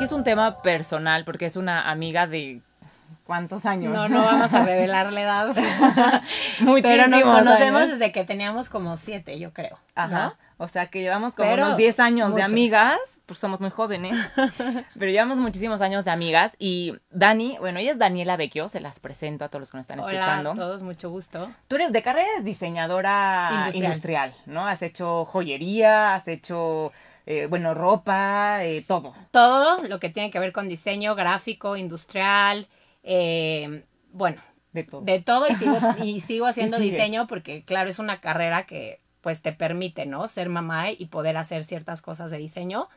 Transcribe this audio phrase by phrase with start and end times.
[0.00, 2.62] aquí es un tema personal porque es una amiga de
[3.24, 3.92] ¿Cuántos años?
[3.92, 5.54] No, no vamos a revelar la edad.
[6.82, 9.78] Pero nos conocemos desde que teníamos como siete, yo creo.
[9.94, 10.36] Ajá.
[10.56, 14.16] O sea que llevamos como unos 10 años de amigas, pues somos muy jóvenes,
[14.98, 16.56] pero llevamos muchísimos años de amigas.
[16.58, 19.84] Y Dani, bueno, ella es Daniela Vecchio, se las presento a todos los que nos
[19.84, 20.50] están Hola escuchando.
[20.52, 21.50] a todos, mucho gusto.
[21.68, 24.66] Tú eres de carrera, eres diseñadora industrial, ¿no?
[24.66, 26.92] Has hecho joyería, has hecho
[27.26, 29.14] eh, bueno, ropa, eh, todo.
[29.30, 32.68] Todo lo que tiene que ver con diseño gráfico, industrial,
[33.02, 34.40] eh, bueno,
[34.72, 35.00] de todo.
[35.02, 39.42] De todo y sigo, y sigo haciendo diseño porque, claro, es una carrera que pues
[39.42, 40.28] te permite, ¿no?
[40.28, 42.88] Ser mamá y poder hacer ciertas cosas de diseño,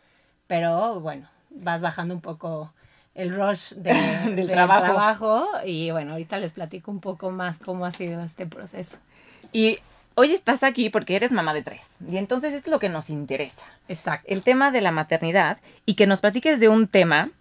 [0.48, 2.74] pero bueno, vas bajando un poco
[3.14, 5.48] el rush del, trabajo.
[5.66, 8.98] y bueno, ahorita les platico un poco más cómo ha sido este proceso.
[9.52, 9.80] Y
[10.16, 13.10] hoy estás aquí porque eres mamá de tres y entonces esto es lo que nos
[13.10, 13.64] interesa.
[13.88, 14.28] Exacto.
[14.30, 17.32] El tema de la maternidad y que nos platiques de un tema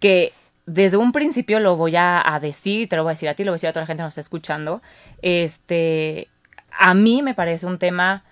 [0.00, 0.32] que
[0.66, 3.50] desde un principio lo voy a, decir, te lo voy a decir a ti, lo
[3.50, 4.82] voy a decir a toda la gente que nos está escuchando.
[5.20, 6.28] Este,
[6.70, 8.24] a mí me parece un tema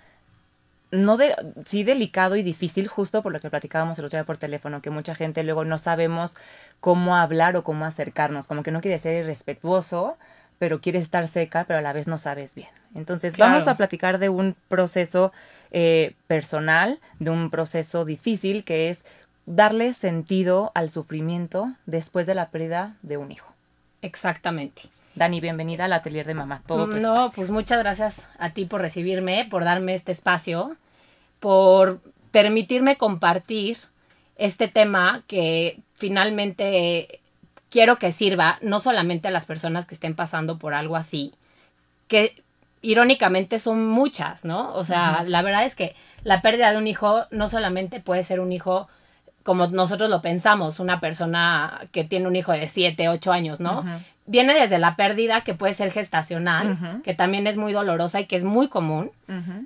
[0.91, 4.37] no de, sí delicado y difícil, justo por lo que platicábamos el otro día por
[4.37, 6.35] teléfono, que mucha gente luego no sabemos
[6.79, 10.17] cómo hablar o cómo acercarnos, como que no quiere ser irrespetuoso,
[10.61, 12.69] pero quiere estar seca, pero a la vez no sabes bien.
[12.93, 15.33] Entonces vamos a platicar de un proceso
[15.71, 19.03] eh, personal, de un proceso difícil que es
[19.47, 23.51] darle sentido al sufrimiento después de la pérdida de un hijo.
[24.03, 24.83] Exactamente.
[25.15, 26.61] Dani, bienvenida al atelier de mamá.
[26.67, 30.77] Todo No, pues muchas gracias a ti por recibirme, por darme este espacio,
[31.39, 33.79] por permitirme compartir
[34.35, 37.20] este tema que finalmente
[37.71, 41.33] quiero que sirva no solamente a las personas que estén pasando por algo así,
[42.07, 42.43] que
[42.81, 44.73] irónicamente son muchas, ¿no?
[44.73, 48.39] O sea, la verdad es que la pérdida de un hijo no solamente puede ser
[48.39, 48.89] un hijo
[49.43, 53.83] como nosotros lo pensamos, una persona que tiene un hijo de 7, 8 años, ¿no?
[54.27, 58.35] Viene desde la pérdida que puede ser gestacional, que también es muy dolorosa y que
[58.35, 59.11] es muy común,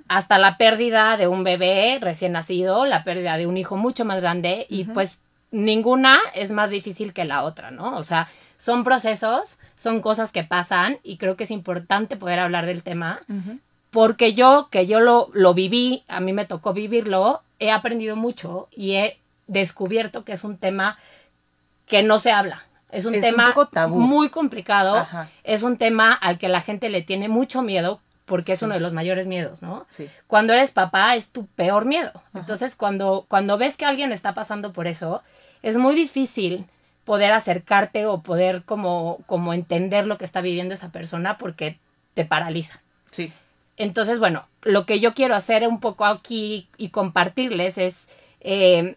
[0.08, 4.20] hasta la pérdida de un bebé recién nacido, la pérdida de un hijo mucho más
[4.20, 5.18] grande y pues
[5.56, 7.96] ninguna es más difícil que la otra, ¿no?
[7.96, 8.28] O sea,
[8.58, 13.20] son procesos, son cosas que pasan y creo que es importante poder hablar del tema
[13.90, 18.68] porque yo, que yo lo, lo viví, a mí me tocó vivirlo, he aprendido mucho
[18.70, 20.98] y he descubierto que es un tema
[21.86, 22.64] que no se habla.
[22.90, 23.54] Es un tema
[23.88, 25.06] muy complicado.
[25.44, 28.80] Es un tema al que la gente le tiene mucho miedo porque es uno de
[28.80, 29.86] los mayores miedos, ¿no?
[30.26, 32.12] Cuando eres papá es tu peor miedo.
[32.34, 35.22] Entonces, cuando, cuando ves que alguien está pasando por eso,
[35.62, 36.66] es muy difícil
[37.04, 41.78] poder acercarte o poder como, como entender lo que está viviendo esa persona porque
[42.14, 42.80] te paraliza.
[43.10, 43.32] Sí.
[43.76, 48.08] Entonces, bueno, lo que yo quiero hacer un poco aquí y compartirles es
[48.40, 48.96] eh,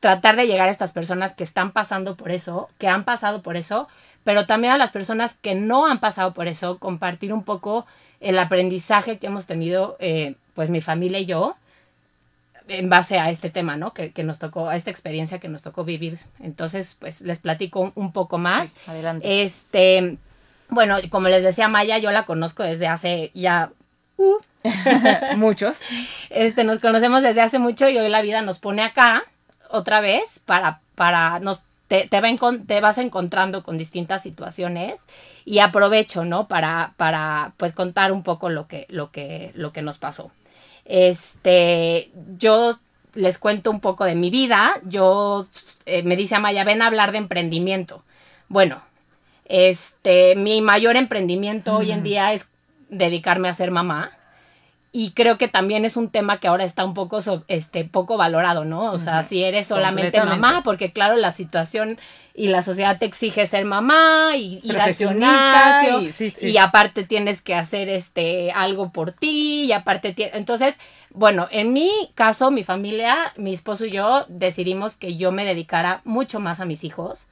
[0.00, 3.56] tratar de llegar a estas personas que están pasando por eso, que han pasado por
[3.56, 3.88] eso,
[4.24, 7.86] pero también a las personas que no han pasado por eso, compartir un poco
[8.20, 11.56] el aprendizaje que hemos tenido, eh, pues mi familia y yo,
[12.68, 13.92] en base a este tema, ¿no?
[13.92, 16.18] Que, nos tocó, a esta experiencia que nos tocó vivir.
[16.40, 18.68] Entonces, pues les platico un, poco más.
[18.86, 19.42] adelante.
[19.42, 20.18] Este,
[20.68, 23.70] bueno, como les decía Maya, yo la conozco desde hace ya
[24.16, 24.36] uh,
[25.36, 25.80] muchos.
[26.30, 29.24] Este, nos conocemos desde hace mucho y hoy la vida nos pone acá
[29.70, 32.28] otra vez para, para nos, te, te, va
[32.66, 35.00] te vas encontrando con distintas situaciones
[35.44, 36.48] y aprovecho, ¿no?
[36.48, 40.30] Para, para pues contar un poco lo que, lo que, lo que nos pasó.
[40.88, 42.80] Este, yo
[43.14, 44.80] les cuento un poco de mi vida.
[44.84, 45.46] Yo,
[45.86, 48.02] eh, me dice Amaya, ven a hablar de emprendimiento.
[48.48, 48.82] Bueno,
[49.44, 52.48] este, mi mayor emprendimiento hoy en día es
[52.88, 54.17] dedicarme a ser mamá
[54.90, 58.64] y creo que también es un tema que ahora está un poco este poco valorado,
[58.64, 58.90] ¿no?
[58.92, 61.98] O sea, si eres solamente mamá, porque claro, la situación
[62.34, 66.00] y la sociedad te exige ser mamá y ir al gimnasio
[66.40, 70.76] y, aparte tienes que hacer este algo por ti y aparte entonces,
[71.10, 76.00] bueno, en mi caso, mi familia, mi esposo y yo decidimos que yo me dedicara
[76.04, 77.26] mucho más a mis hijos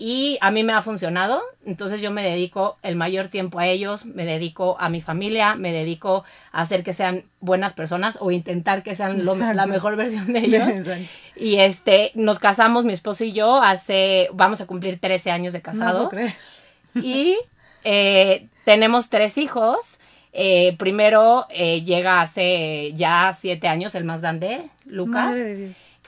[0.00, 4.06] y a mí me ha funcionado, entonces yo me dedico el mayor tiempo a ellos,
[4.06, 8.82] me dedico a mi familia, me dedico a hacer que sean buenas personas o intentar
[8.82, 10.62] que sean la mejor versión de ellos.
[11.36, 15.60] Y este, nos casamos mi esposo y yo hace, vamos a cumplir 13 años de
[15.60, 16.10] casados.
[16.94, 17.36] y
[17.84, 19.98] eh, tenemos tres hijos.
[20.32, 25.34] Eh, primero eh, llega hace ya siete años el más grande, Lucas.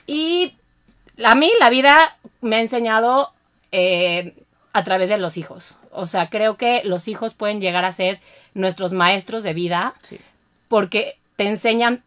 [0.07, 0.55] Y
[1.23, 3.33] a mí la vida me ha enseñado
[3.73, 4.35] eh,
[4.71, 5.75] a través de los hijos.
[5.91, 8.19] O sea, creo que los hijos pueden llegar a ser
[8.53, 9.93] nuestros maestros de vida
[10.67, 12.03] porque te enseñan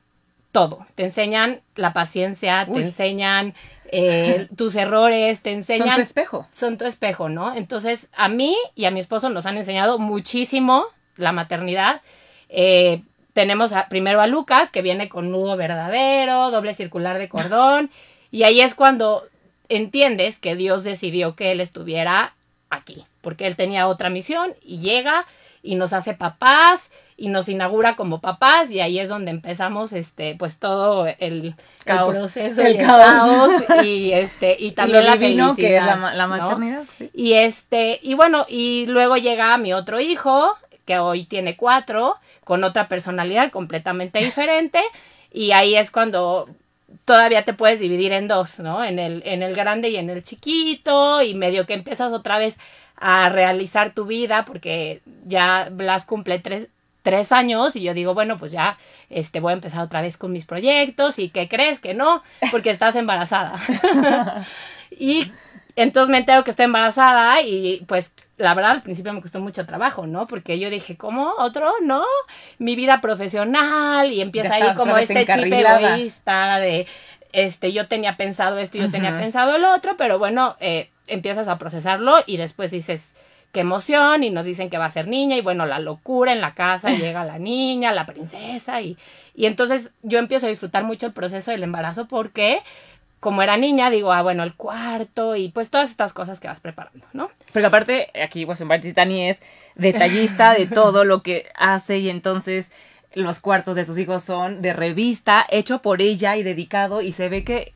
[0.52, 0.86] todo.
[0.94, 3.54] Te enseñan la paciencia, te enseñan
[3.90, 5.88] eh, tus errores, te enseñan.
[5.88, 6.48] Son tu espejo.
[6.52, 7.54] Son tu espejo, ¿no?
[7.54, 10.86] Entonces, a mí y a mi esposo nos han enseñado muchísimo
[11.16, 12.00] la maternidad.
[12.48, 13.02] Eh,
[13.32, 17.90] tenemos primero a Lucas, que viene con nudo verdadero, doble circular de cordón,
[18.30, 19.24] y ahí es cuando
[19.68, 22.34] entiendes que Dios decidió que él estuviera
[22.70, 25.26] aquí, porque él tenía otra misión y llega
[25.62, 30.36] y nos hace papás y nos inaugura como papás y ahí es donde empezamos este
[30.36, 31.54] pues todo el,
[31.84, 33.50] proceso el, caos.
[33.82, 36.84] y este y también la felicidad que es la, maternidad
[37.14, 40.54] y este y bueno y luego llega mi otro hijo
[40.84, 44.80] que hoy tiene cuatro con otra personalidad completamente diferente
[45.32, 46.48] y ahí es cuando
[47.06, 48.85] todavía te puedes dividir en dos, ¿no?
[48.85, 52.58] En el, en el grande y en el chiquito, y medio que empiezas otra vez
[52.97, 56.69] a realizar tu vida, porque ya Blas cumple tres,
[57.03, 58.76] tres años y yo digo, bueno, pues ya
[59.08, 62.23] este, voy a empezar otra vez con mis proyectos y ¿qué crees que no?
[62.50, 63.55] Porque estás embarazada.
[64.91, 65.31] y
[65.76, 69.65] entonces me entero que estoy embarazada y pues la verdad al principio me costó mucho
[69.67, 70.27] trabajo, ¿no?
[70.27, 71.33] Porque yo dije, ¿cómo?
[71.38, 71.73] ¿Otro?
[71.83, 72.05] ¿No?
[72.59, 76.87] Mi vida profesional y empieza ahí como este chip egoísta de,
[77.33, 81.49] este, yo tenía pensado esto y yo tenía pensado el otro, pero bueno, eh, empiezas
[81.49, 83.12] a procesarlo y después dices,
[83.53, 86.41] qué emoción y nos dicen que va a ser niña y bueno, la locura en
[86.41, 88.97] la casa, llega la niña, la princesa y,
[89.35, 92.61] y entonces yo empiezo a disfrutar mucho el proceso del embarazo porque
[93.20, 96.60] como era niña, digo, ah, bueno, el cuarto y pues todas estas cosas que vas
[96.60, 97.30] preparando, ¿no?
[97.52, 99.40] Pero aparte, aquí pues en Tani es
[99.74, 102.70] detallista de todo lo que hace y entonces
[103.14, 107.28] los cuartos de sus hijos son de revista, hecho por ella y dedicado y se
[107.28, 107.72] ve que,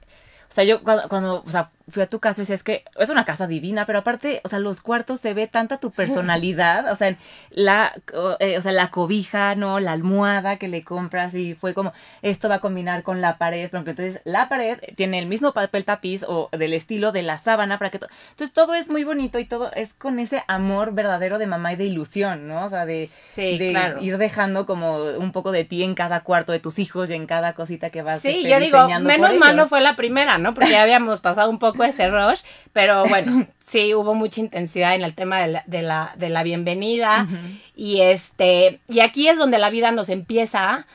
[0.51, 2.85] o sea, yo cuando, cuando o sea, fui a tu casa y decía, es que
[2.99, 6.91] es una casa divina, pero aparte, o sea, los cuartos se ve tanta tu personalidad,
[6.91, 7.17] o sea,
[7.51, 7.93] la,
[8.39, 9.81] eh, o sea, la cobija, ¿no?
[9.81, 11.93] La almohada que le compras y fue como,
[12.23, 15.85] esto va a combinar con la pared, porque entonces la pared tiene el mismo papel
[15.85, 17.99] tapiz o del estilo de la sábana para que...
[17.99, 21.77] entonces todo es muy bonito y todo es con ese amor verdadero de mamá y
[21.77, 22.65] de ilusión, ¿no?
[22.65, 26.61] O sea, de, de ir dejando como un poco de ti en cada cuarto de
[26.61, 29.67] tus hijos y en cada cosita que vas Sí, este, yo digo, menos mal no
[29.67, 30.55] fue la primera, ¿no?
[30.55, 32.41] Porque ya habíamos pasado un poco ese rush,
[32.73, 37.29] pero bueno, sí hubo mucha intensidad en el tema de la, de la, bienvenida.
[37.75, 40.87] Y este, y aquí es donde la vida nos empieza.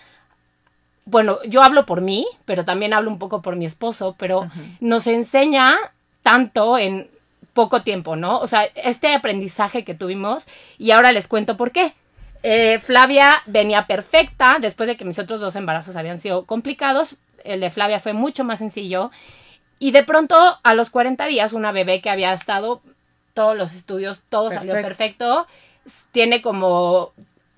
[1.06, 4.50] Bueno, yo hablo por mí, pero también hablo un poco por mi esposo, pero
[4.80, 5.78] nos enseña
[6.24, 7.10] tanto en
[7.54, 8.40] poco tiempo, ¿no?
[8.40, 10.46] O sea, este aprendizaje que tuvimos,
[10.78, 11.94] y ahora les cuento por qué.
[12.44, 17.16] Eh, Flavia venía perfecta después de que mis otros dos embarazos habían sido complicados.
[17.44, 19.10] El de Flavia fue mucho más sencillo
[19.80, 22.82] y de pronto, a los 40 días, una bebé que había estado
[23.34, 25.46] todos los estudios, todo salió perfecto,
[26.12, 27.12] tiene como,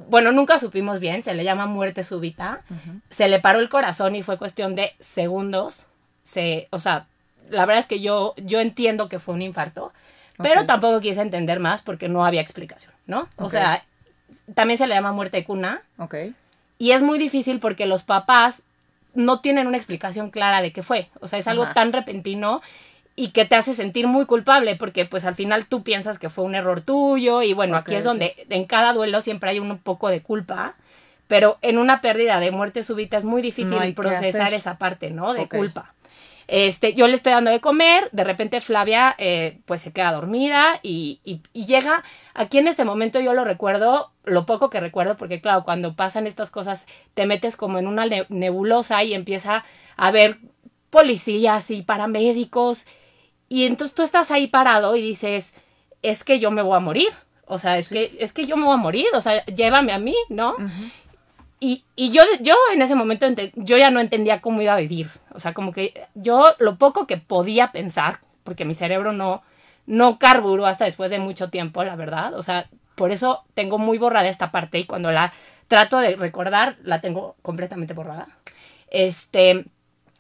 [0.09, 2.61] bueno, nunca supimos bien, se le llama muerte súbita,
[3.09, 5.85] se le paró el corazón y fue cuestión de segundos,
[6.23, 7.05] se, o sea,
[7.49, 9.93] la verdad es que yo, yo entiendo que fue un infarto,
[10.37, 13.29] pero tampoco quise entender más porque no había explicación, ¿no?
[13.37, 13.83] O sea,
[14.53, 15.81] también se le llama muerte cuna.
[15.97, 16.15] Ok.
[16.79, 18.61] Y es muy difícil porque los papás
[19.13, 21.09] no tienen una explicación clara de qué fue.
[21.19, 22.61] O sea, es algo tan repentino
[23.15, 26.45] y que te hace sentir muy culpable porque pues al final tú piensas que fue
[26.45, 30.09] un error tuyo y bueno, aquí es donde en cada duelo siempre hay un poco
[30.09, 30.75] de culpa,
[31.27, 35.33] pero en una pérdida de muerte súbita es muy difícil procesar esa parte, ¿no?
[35.33, 35.93] De culpa.
[36.47, 40.79] Este, yo le estoy dando de comer, de repente Flavia eh, pues se queda dormida
[40.81, 45.41] y, y, llega, aquí en este momento yo lo recuerdo, lo poco que recuerdo, porque
[45.41, 46.85] claro, cuando pasan estas cosas
[47.15, 49.65] te metes como en una nebulosa y empieza
[49.97, 50.39] a ver
[50.89, 52.85] policías y paramédicos.
[53.49, 55.53] Y entonces tú estás ahí parado y dices,
[56.01, 57.09] es que yo me voy a morir.
[57.45, 59.99] O sea, es, que, es que yo me voy a morir, o sea, llévame a
[59.99, 60.55] mí, ¿no?
[61.59, 65.09] Y, y, yo, yo en ese momento yo ya no entendía cómo iba a vivir.
[65.33, 69.41] O sea, como que yo lo poco que podía pensar, porque mi cerebro no,
[69.87, 72.35] no carburó hasta después de mucho tiempo, la verdad.
[72.35, 75.33] O sea, por eso tengo muy borrada esta parte y cuando la
[75.67, 78.27] trato de recordar, la tengo completamente borrada.
[78.89, 79.65] Este,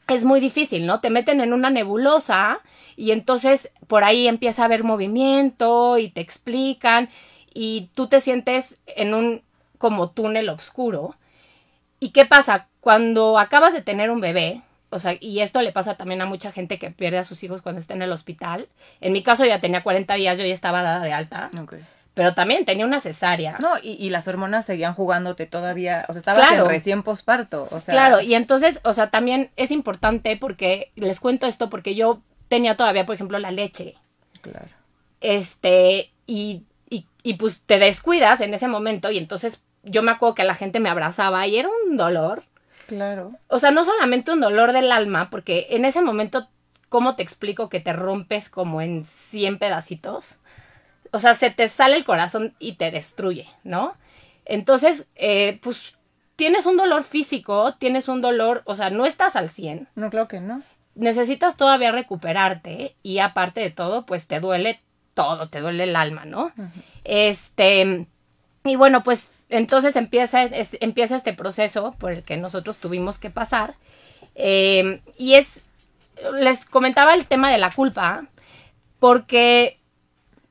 [0.07, 0.99] es muy difícil, ¿no?
[1.01, 2.59] Te meten en una nebulosa
[2.95, 7.09] y entonces por ahí empieza a haber movimiento y te explican
[7.53, 9.41] y tú te sientes en un
[9.77, 11.15] como túnel oscuro
[11.99, 12.67] ¿Y qué pasa?
[12.81, 16.51] Cuando acabas de tener un bebé, o sea, y esto le pasa también a mucha
[16.51, 18.67] gente que pierde a sus hijos cuando está en el hospital.
[19.01, 21.49] En mi caso ya tenía 40 días, yo ya estaba dada de alta.
[22.13, 23.57] Pero también tenía una cesárea.
[23.59, 27.93] No, y, las hormonas seguían jugándote todavía, o sea, estabas en recién posparto, o sea.
[27.93, 32.75] Claro, y entonces, o sea, también es importante porque, les cuento esto porque yo tenía
[32.75, 33.95] todavía, por ejemplo, la leche.
[34.41, 34.67] Claro.
[35.21, 40.35] Este, y, y, y pues te descuidas en ese momento y entonces yo me acuerdo
[40.35, 42.43] que la gente me abrazaba y era un dolor.
[42.87, 43.33] Claro.
[43.47, 46.47] O sea, no solamente un dolor del alma, porque en ese momento
[46.89, 50.37] ¿cómo te explico que te rompes como en 100 pedacitos?
[51.11, 53.95] O sea, se te sale el corazón y te destruye, ¿no?
[54.45, 55.93] Entonces, eh, pues
[56.35, 59.87] tienes un dolor físico, tienes un dolor, o sea, no estás al 100.
[59.95, 60.61] No, creo que no.
[60.95, 64.81] Necesitas todavía recuperarte y aparte de todo, pues te duele
[65.13, 66.51] todo, te duele el alma, ¿no?
[67.03, 68.07] Este,
[68.63, 70.43] y bueno, pues entonces empieza,
[70.79, 73.75] empieza este proceso por el que nosotros tuvimos que pasar.
[74.35, 75.59] Eh, y es,
[76.39, 78.27] les comentaba el tema de la culpa,
[78.99, 79.79] porque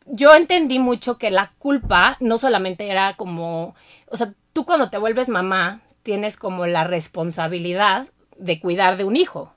[0.07, 3.75] yo entendí mucho que la culpa no solamente era como,
[4.09, 9.17] o sea, tú cuando te vuelves mamá tienes como la responsabilidad de cuidar de un
[9.17, 9.53] hijo.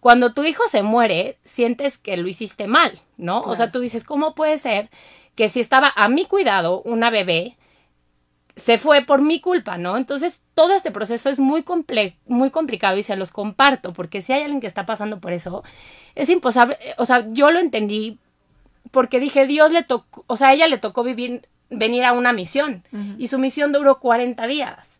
[0.00, 3.40] Cuando tu hijo se muere, sientes que lo hiciste mal, ¿no?
[3.40, 4.90] O sea, tú dices, ¿cómo puede ser
[5.34, 7.56] que si estaba a mi cuidado una bebé,
[8.56, 9.98] se fue por mi culpa, ¿no?
[9.98, 11.64] Entonces, todo este proceso es muy,
[12.26, 15.62] muy complicado y se los comparto, porque si hay alguien que está pasando por eso,
[16.14, 18.18] es imposible, o sea, yo lo entendí
[18.90, 22.32] porque dije, Dios le tocó, o sea, a ella le tocó vivir, venir a una
[22.32, 22.82] misión
[23.18, 24.96] y su misión duró 40 días.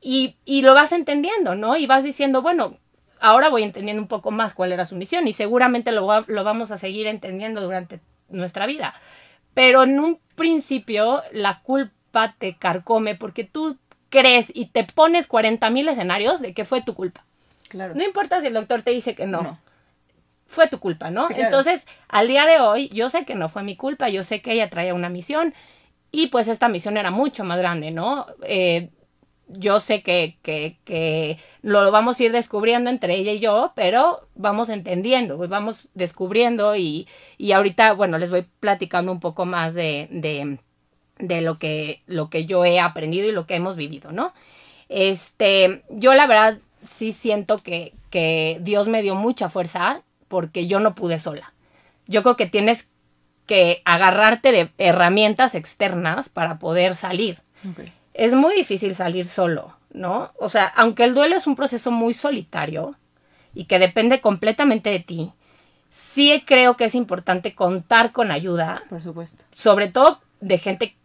[0.00, 1.76] Y, y lo vas entendiendo, ¿no?
[1.76, 2.76] Y vas diciendo, bueno,
[3.20, 6.72] ahora voy entendiendo un poco más cuál era su misión y seguramente lo, lo vamos
[6.72, 8.94] a seguir entendiendo durante nuestra vida.
[9.54, 11.92] Pero en un principio la culpa
[12.38, 13.78] te carcome porque tú
[14.08, 17.24] crees y te pones 40 mil escenarios de que fue tu culpa.
[17.68, 17.94] Claro.
[17.94, 19.58] No importa si el doctor te dice que no.
[20.46, 21.28] Fue tu culpa, ¿no?
[21.34, 24.52] Entonces, al día de hoy, yo sé que no fue mi culpa, yo sé que
[24.52, 25.54] ella traía una misión
[26.10, 28.26] y pues esta misión era mucho más grande, ¿no?
[28.42, 28.90] Eh,
[29.48, 34.28] yo sé que, que, que, lo vamos a ir descubriendo entre ella y yo, pero
[34.34, 39.72] vamos entendiendo, pues vamos descubriendo y, y ahorita, bueno, les voy platicando un poco más
[39.74, 40.58] de, de
[41.22, 44.32] de lo que, lo que yo he aprendido y lo que hemos vivido, ¿no?
[44.88, 50.80] Este, yo la verdad sí siento que, que Dios me dio mucha fuerza porque yo
[50.80, 51.52] no pude sola.
[52.06, 52.88] Yo creo que tienes
[53.46, 57.38] que agarrarte de herramientas externas para poder salir.
[58.14, 60.32] Es muy difícil salir solo, ¿no?
[60.38, 62.96] O sea, aunque el duelo es un proceso muy solitario
[63.54, 65.32] y que depende completamente de ti,
[65.90, 68.82] sí creo que es importante contar con ayuda.
[68.88, 69.44] Por supuesto.
[69.54, 70.96] Sobre todo de gente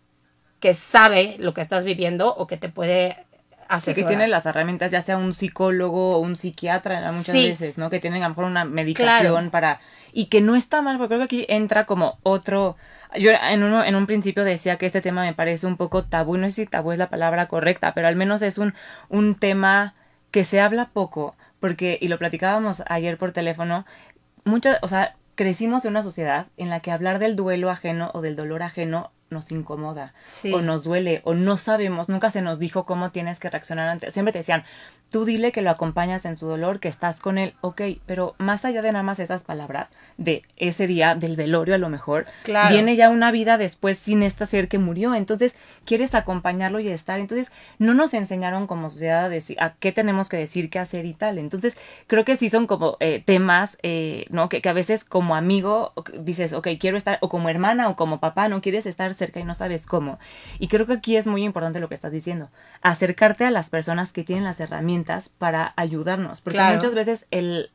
[0.60, 3.26] que sabe lo que estás viviendo o que te puede
[3.68, 3.96] hacer.
[3.96, 7.90] que tiene las herramientas, ya sea un psicólogo o un psiquiatra muchas veces, ¿no?
[7.90, 9.80] Que tienen a lo mejor una medicación para...
[10.14, 12.76] Y que no está mal, porque creo que aquí entra como otro...
[13.18, 16.38] Yo en, uno, en un principio decía que este tema me parece un poco tabú,
[16.38, 18.74] no sé si tabú es la palabra correcta, pero al menos es un,
[19.10, 19.94] un tema
[20.32, 23.86] que se habla poco, porque, y lo platicábamos ayer por teléfono,
[24.44, 28.22] muchas, o sea, crecimos en una sociedad en la que hablar del duelo ajeno o
[28.22, 30.14] del dolor ajeno nos incomoda
[30.54, 34.12] o nos duele o no sabemos, nunca se nos dijo cómo tienes que reaccionar ante,
[34.12, 34.64] siempre te decían,
[35.10, 38.66] tú dile que lo acompañas en su dolor, que estás con él, ok, pero más
[38.66, 42.26] allá de nada más esas palabras, de ese día del velorio a lo mejor,
[42.70, 45.56] viene ya una vida después sin esta ser que murió, entonces
[45.86, 50.30] quieres acompañarlo y estar, entonces no nos enseñaron como sociedad a, decir, a qué tenemos
[50.30, 54.26] que decir, qué hacer y tal, entonces creo que sí son como eh, temas, eh,
[54.30, 54.50] ¿no?
[54.50, 58.20] Que, que a veces como amigo dices, ok, quiero estar, o como hermana o como
[58.20, 60.20] papá, no quieres estar cerca y no sabes cómo,
[60.60, 62.50] y creo que aquí es muy importante lo que estás diciendo,
[62.82, 67.72] acercarte a las personas que tienen las herramientas para ayudarnos, porque muchas veces el,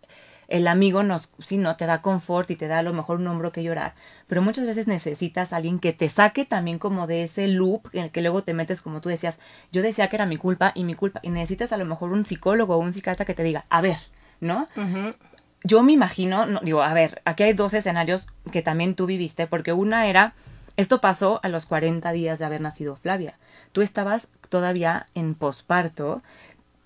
[0.48, 3.26] el amigo nos, sí, no te da confort y te da a lo mejor un
[3.26, 3.94] hombro que llorar,
[4.26, 8.04] pero muchas veces necesitas a alguien que te saque también como de ese loop en
[8.04, 9.38] el que luego te metes como tú decías,
[9.72, 12.24] yo decía que era mi culpa y mi culpa, y necesitas a lo mejor un
[12.24, 13.98] psicólogo o un psiquiatra que te diga, a ver,
[14.40, 14.66] ¿no?
[15.64, 19.46] Yo me imagino, no, digo, a ver, aquí hay dos escenarios que también tú viviste,
[19.46, 20.34] porque una era,
[20.76, 23.34] esto pasó a los 40 días de haber nacido Flavia.
[23.72, 26.22] Tú estabas todavía en posparto,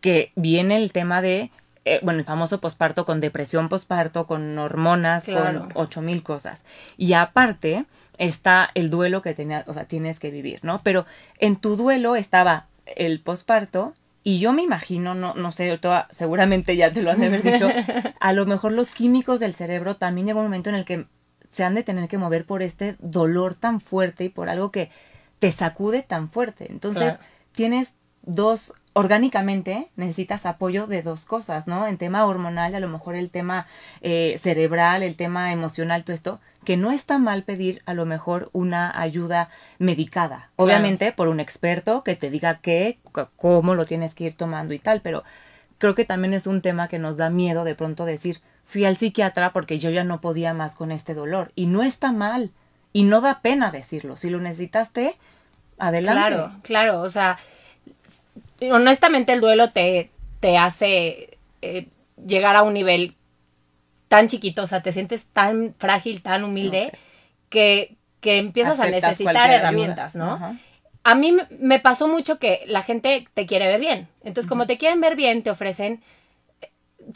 [0.00, 1.50] que viene el tema de,
[1.84, 6.62] eh, bueno, el famoso posparto con depresión posparto, con hormonas, con ocho mil cosas.
[6.96, 7.86] Y aparte
[8.18, 10.80] está el duelo que tenías, o sea, tienes que vivir, ¿no?
[10.82, 11.06] Pero
[11.38, 16.76] en tu duelo estaba el posparto y yo me imagino, no, no sé, toda, seguramente
[16.76, 17.68] ya te lo han de haber dicho,
[18.20, 21.06] a lo mejor los químicos del cerebro también llega un momento en el que
[21.56, 24.90] se han de tener que mover por este dolor tan fuerte y por algo que
[25.38, 26.66] te sacude tan fuerte.
[26.70, 27.18] Entonces,
[27.52, 31.86] tienes dos orgánicamente necesitas apoyo de dos cosas, ¿no?
[31.86, 33.66] En tema hormonal, a lo mejor el tema
[34.02, 38.50] eh, cerebral, el tema emocional, todo esto, que no está mal pedir a lo mejor
[38.52, 39.48] una ayuda
[39.78, 40.50] medicada.
[40.56, 42.98] Obviamente por un experto que te diga qué,
[43.36, 45.24] cómo lo tienes que ir tomando y tal, pero
[45.78, 48.96] creo que también es un tema que nos da miedo de pronto decir, fui al
[48.96, 51.52] psiquiatra porque yo ya no podía más con este dolor.
[51.54, 52.50] Y no está mal.
[52.92, 54.16] Y no da pena decirlo.
[54.16, 55.16] Si lo necesitaste,
[55.78, 56.20] adelante.
[56.20, 57.00] Claro, claro.
[57.02, 57.38] O sea,
[58.72, 61.88] honestamente el duelo te, te hace eh,
[62.26, 63.14] llegar a un nivel
[64.08, 66.92] tan chiquito, o sea, te sientes tan frágil, tan humilde,
[67.48, 70.38] que, que empiezas a necesitar herramientas, ayuda.
[70.38, 70.58] ¿no?
[71.02, 74.08] A mí me- pasó mucho que la gente te quiere ver bien.
[74.24, 76.02] Entonces, como te quieren ver bien, te ofrecen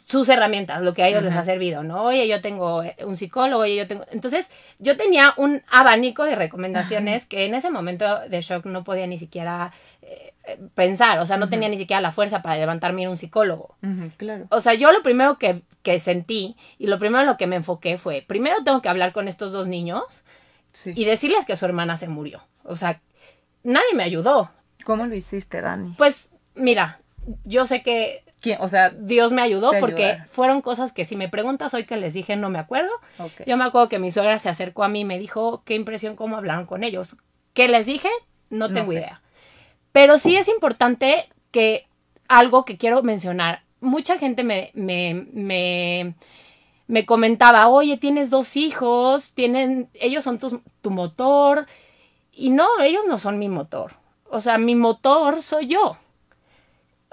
[0.05, 2.03] sus herramientas, lo que a ellos les ha servido, ¿no?
[2.03, 4.05] Oye, yo tengo eh, un psicólogo, oye, yo tengo...
[4.11, 4.47] Entonces,
[4.79, 9.17] yo tenía un abanico de recomendaciones que en ese momento de shock no podía ni
[9.17, 13.09] siquiera eh, eh, pensar, o sea, no tenía ni siquiera la fuerza para levantarme a
[13.09, 13.75] un psicólogo.
[14.17, 14.45] Claro.
[14.49, 17.57] O sea, yo lo primero que, que sentí y lo primero en lo que me
[17.57, 20.23] enfoqué fue, primero tengo que hablar con estos dos niños
[20.73, 20.93] Sí.
[20.95, 22.41] y decirles que su hermana se murió.
[22.63, 23.01] O sea,
[23.63, 24.51] nadie me ayudó.
[24.85, 25.95] ¿Cómo lo hiciste, Dani?
[25.97, 27.01] Pues, mira,
[27.43, 28.57] yo sé que ¿Quién?
[28.61, 32.13] O sea, Dios me ayudó porque fueron cosas que si me preguntas hoy que les
[32.13, 32.89] dije no me acuerdo.
[33.45, 36.15] Yo me acuerdo que mi suegra se acercó a mí y me dijo qué impresión
[36.15, 37.15] cómo hablaron con ellos.
[37.53, 38.09] ¿Qué les dije?
[38.49, 38.97] No No tengo sé.
[38.97, 39.21] idea.
[39.91, 41.87] Pero sí es importante que
[42.27, 43.61] algo que quiero mencionar.
[43.79, 46.15] Mucha gente me, me, me,
[46.87, 51.67] me comentaba, oye, tienes dos hijos, tienen, ellos son tus- tu motor.
[52.31, 53.93] Y no, ellos no son mi motor.
[54.29, 55.97] O sea, mi motor soy yo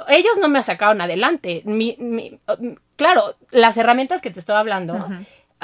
[0.08, 1.62] ellos no me sacaron adelante.
[1.64, 2.38] Mi, mi-
[2.96, 4.94] claro, las herramientas que te estoy hablando,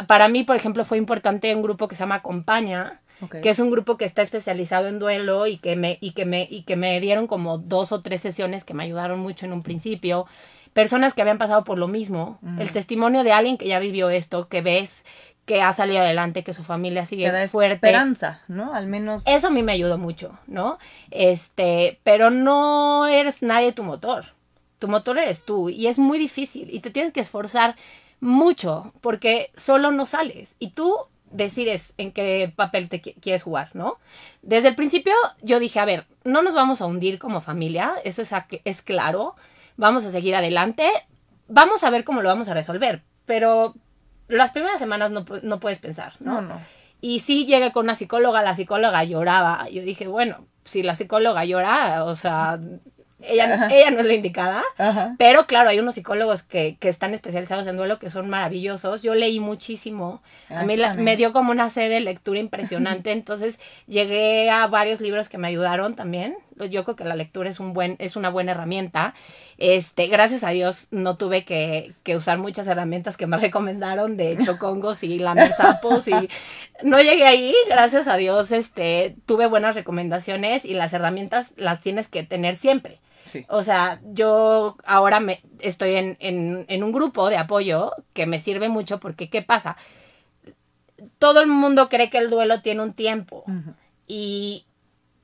[0.09, 3.01] para mí, por ejemplo, fue importante un grupo que se llama Acompaña,
[3.41, 6.49] que es un grupo que está especializado en duelo y que me, y que me,
[6.51, 9.63] y que me dieron como dos o tres sesiones que me ayudaron mucho en un
[9.63, 10.27] principio.
[10.73, 12.41] Personas que habían pasado por lo mismo.
[12.59, 15.05] El testimonio de alguien que ya vivió esto, que ves
[15.47, 17.75] que ha salido adelante, que su familia sigue da fuerte.
[17.75, 18.75] esperanza, ¿no?
[18.75, 19.23] Al menos.
[19.27, 20.79] Eso a mí me ayudó mucho, ¿no?
[21.11, 24.27] Este, pero no eres nadie tu motor.
[24.79, 27.77] Tu motor eres tú y es muy difícil y te tienes que esforzar
[28.21, 30.95] mucho porque solo no sales y tú
[31.31, 33.99] decides en qué papel te qui- quieres jugar, ¿no?
[34.43, 38.23] Desde el principio yo dije, a ver, no nos vamos a hundir como familia, eso
[38.23, 38.31] es,
[38.65, 39.35] es claro,
[39.77, 40.89] vamos a seguir adelante,
[41.49, 43.75] vamos a ver cómo lo vamos a resolver, pero
[44.29, 46.35] las primeras semanas no, no puedes pensar, ¿no?
[46.41, 46.61] No, no.
[47.01, 49.69] Y sí llegué con una psicóloga, la psicóloga lloraba.
[49.69, 52.59] Yo dije, bueno, si la psicóloga llora, o sea,
[53.21, 54.63] ella, ella no es la indicada.
[54.79, 55.15] Ajá.
[55.19, 59.03] Pero claro, hay unos psicólogos que, que están especializados en duelo que son maravillosos.
[59.03, 60.23] Yo leí muchísimo.
[60.51, 63.13] A mí la- me dio como una sed de lectura impresionante.
[63.13, 66.37] Entonces llegué a varios libros que me ayudaron también.
[66.71, 69.15] Yo creo que la lectura es un buen, es una buena herramienta.
[69.59, 74.39] Este, gracias a Dios no tuve que, que usar muchas herramientas que me recomendaron de
[74.45, 76.29] chocongos y lamesapos y
[76.83, 82.09] no llegué ahí, gracias a Dios, este, tuve buenas recomendaciones y las herramientas las tienes
[82.09, 83.01] que tener siempre.
[83.27, 83.47] Sí.
[83.49, 88.39] O sea, yo ahora me estoy en, en, en un grupo de apoyo que me
[88.39, 89.77] sirve mucho porque, ¿qué pasa?
[91.19, 93.45] Todo el mundo cree que el duelo tiene un tiempo
[94.07, 94.67] y,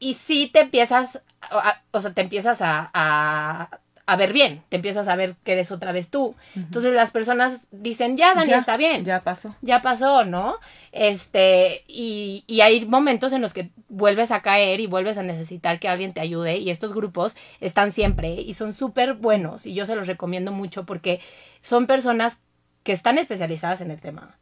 [0.01, 4.77] y sí te empiezas, a- o sea, te empiezas a, a, a ver bien, te
[4.77, 6.35] empiezas a ver que eres otra vez tú.
[6.57, 9.55] Entonces las personas dicen, ya, Dani, Ya, está bien Ya pasó.
[9.61, 10.57] ya pasó, ¿no?
[10.91, 15.79] Este, y, y hay momentos en los que vuelves a caer y vuelves a necesitar
[15.79, 19.87] que alguien te ayude y estos grupos están siempre y son súper buenos y yo
[19.87, 21.21] se los recomiendo mucho porque
[21.61, 22.39] son personas
[22.83, 24.37] que están especializadas en el tema,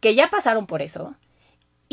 [0.00, 1.14] que ya pasaron por eso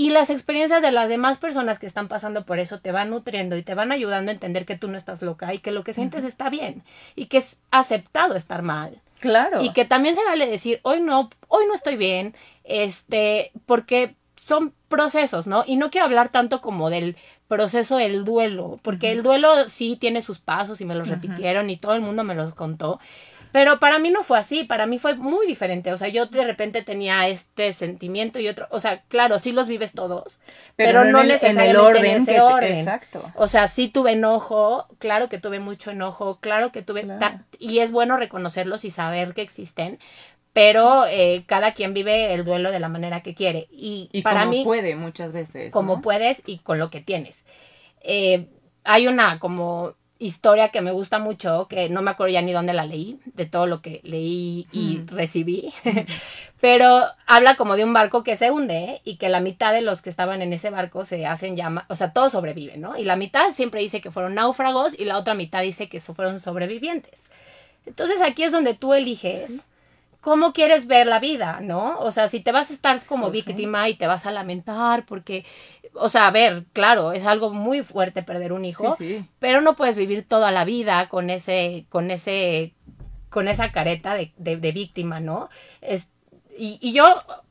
[0.02, 3.56] y las experiencias de las demás personas que están pasando por eso te van nutriendo
[3.56, 5.94] y te van ayudando a entender que tú no estás loca y que lo que
[5.94, 6.82] sientes está bien
[7.16, 9.00] y que es aceptado estar mal.
[9.20, 9.62] Claro.
[9.62, 12.34] Y que también se vale decir, hoy no, hoy no estoy bien,
[12.64, 15.64] este, porque son procesos, ¿no?
[15.68, 17.16] Y no quiero hablar tanto como del
[17.48, 21.78] proceso del duelo, porque el duelo sí tiene sus pasos y me los repitieron y
[21.78, 23.00] todo el mundo me los contó.
[23.52, 25.92] Pero para mí no fue así, para mí fue muy diferente.
[25.92, 28.68] O sea, yo de repente tenía este sentimiento y otro.
[28.72, 30.38] O sea, claro, sí los vives todos,
[30.76, 32.06] pero, no en el- necesariamente en el orden.
[32.06, 32.78] en ese que te- orden.
[32.78, 33.32] Exacto.
[33.36, 37.04] O sea, sí tuve enojo, claro que tuve mucho enojo, claro que tuve...
[37.04, 37.20] Claro.
[37.20, 40.00] ta- y es bueno reconocerlos y saber que existen,
[40.54, 43.68] pero eh, cada quien vive el duelo de la manera que quiere.
[43.72, 45.72] Y, Y para como mí, puede muchas veces.
[45.72, 46.02] como ¿no?
[46.02, 47.44] puedes y con lo que tienes.
[48.02, 48.48] Eh,
[48.84, 52.74] hay una como historia que me gusta mucho, que no me acuerdo ya ni dónde
[52.74, 55.74] la leí, de todo lo que leí y recibí,
[56.62, 60.02] pero habla como de un barco que se hunde y que la mitad de los
[60.02, 62.98] que estaban en ese barco se hacen llama, o sea, todos sobreviven, ¿no?
[62.98, 66.40] Y la mitad siempre dice que fueron náufragos y la otra mitad dice que fueron
[66.40, 67.20] sobrevivientes.
[67.86, 69.52] Entonces aquí es donde tú eliges
[70.22, 72.00] cómo quieres ver la vida, ¿no?
[72.00, 73.46] O sea, si te vas a estar como Pues sí.
[73.48, 75.46] víctima y te vas a lamentar porque,
[75.94, 79.30] o sea, a ver, claro, es algo muy fuerte perder un hijo, Sí, sí.
[79.40, 82.74] pero no puedes vivir toda la vida con ese, con ese,
[83.30, 85.50] con esa careta de, de, de víctima, ¿no?
[85.82, 86.08] Es,
[86.58, 87.06] y, y yo,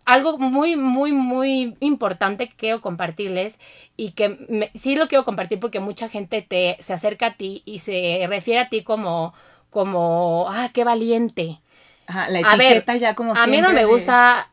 [0.05, 3.59] algo muy, muy, muy importante que quiero compartirles
[3.97, 7.63] y que me- sí lo quiero compartir porque mucha gente te, se acerca a ti
[7.65, 9.35] y se refiere a ti como,
[9.71, 11.61] como, ah, qué valiente.
[12.07, 14.50] Ajá, la A ver, etiqueta ya como A mí no me gusta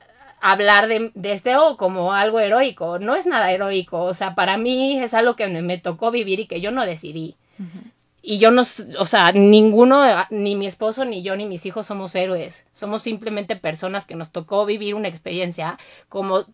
[0.51, 2.99] hablar de, de este o como algo heroico.
[2.99, 4.03] No es nada heroico.
[4.03, 6.85] O sea, para mí es algo que me, me tocó vivir y que yo no
[6.85, 7.35] decidí.
[8.21, 8.63] Y yo no,
[8.99, 12.65] o sea, ninguno, ni mi esposo, ni yo, ni mis hijos somos héroes.
[12.73, 15.77] Somos simplemente personas que nos tocó vivir una experiencia
[16.09, 16.45] como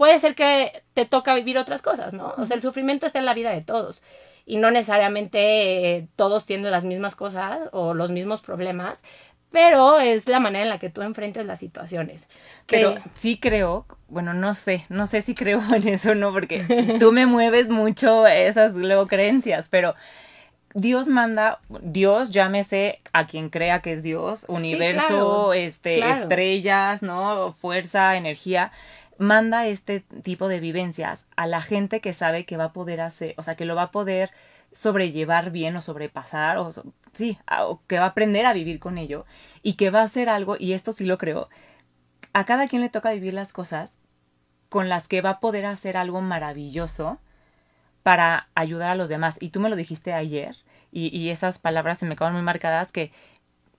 [0.00, 2.34] puede ser que te toca vivir otras cosas, ¿no?
[2.38, 4.00] O sea, el sufrimiento está en la vida de todos.
[4.46, 8.98] Y no necesariamente eh, todos tienen las mismas cosas o los mismos problemas,
[9.50, 12.28] pero es la manera en la que tú enfrentes las situaciones.
[12.66, 16.32] Pero Que- sí creo, bueno, no sé, no sé si creo en eso o no,
[16.32, 19.94] porque tú me mueves mucho esas luego creencias, pero
[20.72, 26.22] Dios manda, Dios, llámese a quien crea que es Dios, universo, claro, este, claro.
[26.22, 27.52] estrellas, ¿no?
[27.52, 28.70] Fuerza, energía,
[29.18, 33.34] manda este tipo de vivencias a la gente que sabe que va a poder hacer,
[33.36, 34.30] o sea, que lo va a poder
[34.72, 38.98] sobrellevar bien o sobrepasar, o so- sí, o que va a aprender a vivir con
[38.98, 39.26] ello
[39.62, 41.48] y que va a hacer algo, y esto sí lo creo,
[42.32, 43.90] a cada quien le toca vivir las cosas
[44.68, 47.18] con las que va a poder hacer algo maravilloso
[48.02, 49.36] para ayudar a los demás.
[49.40, 50.56] Y tú me lo dijiste ayer,
[50.92, 53.12] y, y esas palabras se me quedan muy marcadas, que,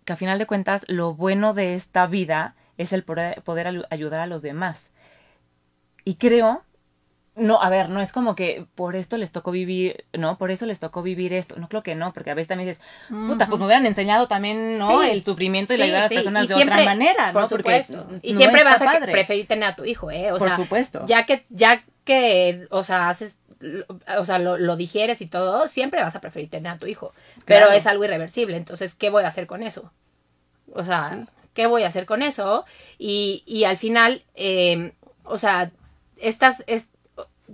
[0.05, 3.87] que a final de cuentas lo bueno de esta vida es el poder, poder ayu-
[3.89, 4.81] ayudar a los demás.
[6.03, 6.63] Y creo,
[7.35, 10.65] no, a ver, no es como que por esto les tocó vivir, no, por eso
[10.65, 11.55] les tocó vivir esto.
[11.57, 14.77] No creo que no, porque a veces también dices, puta, pues me hubieran enseñado también,
[14.77, 15.01] ¿no?
[15.01, 15.09] Sí.
[15.11, 17.31] El sufrimiento y Sí, la ayudar a las sí, personas y de siempre- otra manera,
[17.31, 17.47] por ¿no?
[17.47, 18.03] supuesto.
[18.07, 20.31] Porque y no siempre vas a preferir tener a tu hijo, ¿eh?
[20.33, 21.05] O Por sea, supuesto.
[21.05, 23.85] Ya que, ya que, o sea, haces, lo-
[24.19, 27.13] o sea, lo, lo digieres y todo, siempre vas a preferir tener a tu hijo.
[27.45, 29.91] Pero es algo irreversible, entonces, ¿qué voy a hacer con eso?
[30.73, 31.25] O sea, Sí.
[31.53, 32.65] ¿qué voy a hacer con eso?
[32.97, 34.91] Y, y al final, eh,
[35.23, 35.71] o sea,
[36.17, 36.87] estas, es,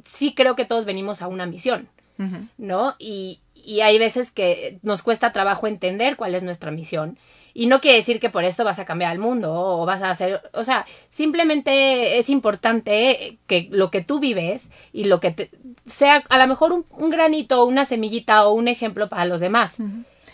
[0.05, 1.89] sí creo que todos venimos a una misión.
[2.57, 2.95] ¿no?
[2.97, 7.17] Y, y hay veces que nos cuesta trabajo entender cuál es nuestra misión.
[7.53, 10.11] Y no quiere decir que por esto vas a cambiar el mundo o vas a
[10.11, 15.49] hacer, o sea, simplemente es importante que lo que tú vives y lo que te,
[15.87, 19.77] sea a lo mejor un, un granito, una semillita o un ejemplo para los demás.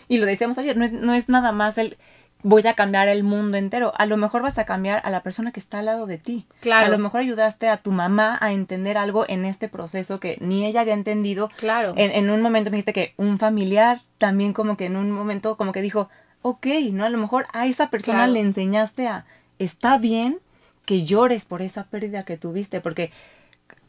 [0.10, 1.98] Y lo decíamos ayer, no es, no es nada más el
[2.44, 3.94] voy a cambiar el mundo entero.
[3.98, 6.46] A lo mejor vas a cambiar a la persona que está al lado de ti.
[6.60, 6.86] Claro.
[6.86, 10.66] A lo mejor ayudaste a tu mamá a entender algo en este proceso que ni
[10.66, 11.50] ella había entendido.
[11.58, 11.94] Claro.
[11.98, 15.58] En, en un momento me dijiste que un familiar también como que en un momento
[15.58, 16.10] como que dijo,
[16.42, 17.06] ok, ¿no?
[17.06, 18.34] A lo mejor a esa persona Claro.
[18.34, 19.26] le enseñaste a,
[19.60, 20.40] está bien
[20.86, 23.12] que llores por esa pérdida que tuviste, porque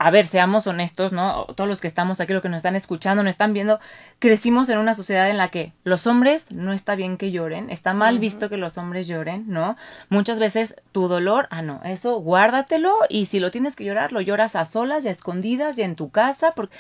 [0.05, 1.47] a ver, seamos honestos, ¿no?
[1.57, 3.81] Todos los que estamos aquí, los que nos están escuchando, nos están viendo,
[4.19, 7.95] crecimos en una sociedad en la que los hombres no está bien que lloren, está
[7.95, 9.77] mal visto que los hombres lloren, ¿no?
[10.11, 14.21] Muchas veces tu dolor, ah, no, eso guárdatelo y si lo tienes que llorar, lo
[14.21, 16.77] lloras a solas y a escondidas y en tu casa, porque...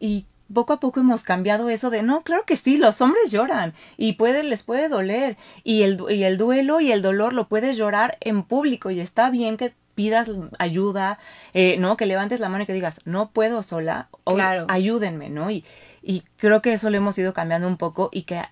[0.00, 3.74] y poco a poco hemos cambiado eso de no, claro que sí, los hombres lloran
[3.98, 7.76] y puede, les puede doler y el, y el duelo y el dolor lo puedes
[7.76, 11.18] llorar en público y está bien que pidas ayuda,
[11.54, 11.96] eh, ¿no?
[11.96, 14.66] Que levantes la mano y que digas, no puedo sola, o Claro.
[14.68, 15.50] ayúdenme, ¿no?
[15.50, 15.64] Y,
[16.02, 18.42] y creo que eso lo hemos ido cambiando un poco y que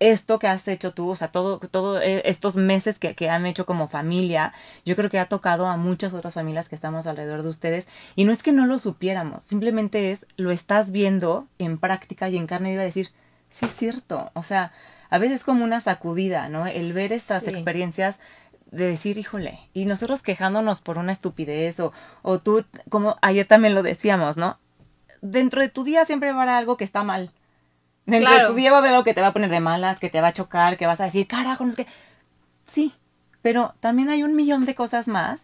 [0.00, 3.46] esto que has hecho tú, o sea, todo, todo eh, estos meses que, que han
[3.46, 4.52] hecho como familia,
[4.84, 7.86] yo creo que ha tocado a muchas otras familias que estamos alrededor de ustedes.
[8.16, 12.36] Y no es que no lo supiéramos, simplemente es, lo estás viendo en práctica y
[12.36, 13.10] en carne viva decir,
[13.48, 14.32] sí es cierto.
[14.34, 14.72] O sea,
[15.08, 16.66] a veces es como una sacudida, ¿no?
[16.66, 17.50] El ver estas Sí.
[17.50, 18.18] experiencias
[18.72, 23.74] de decir, híjole, y nosotros quejándonos por una estupidez o, o tú, como ayer también
[23.74, 24.58] lo decíamos, ¿no?
[25.20, 27.30] Dentro de tu día siempre va a haber algo que está mal.
[28.06, 28.48] Dentro Claro.
[28.48, 30.10] de tu día va a haber algo que te va a poner de malas, que
[30.10, 31.86] te va a chocar, que vas a decir, carajo, no es que...
[32.66, 32.92] Sí,
[33.42, 35.42] pero también hay un millón de cosas más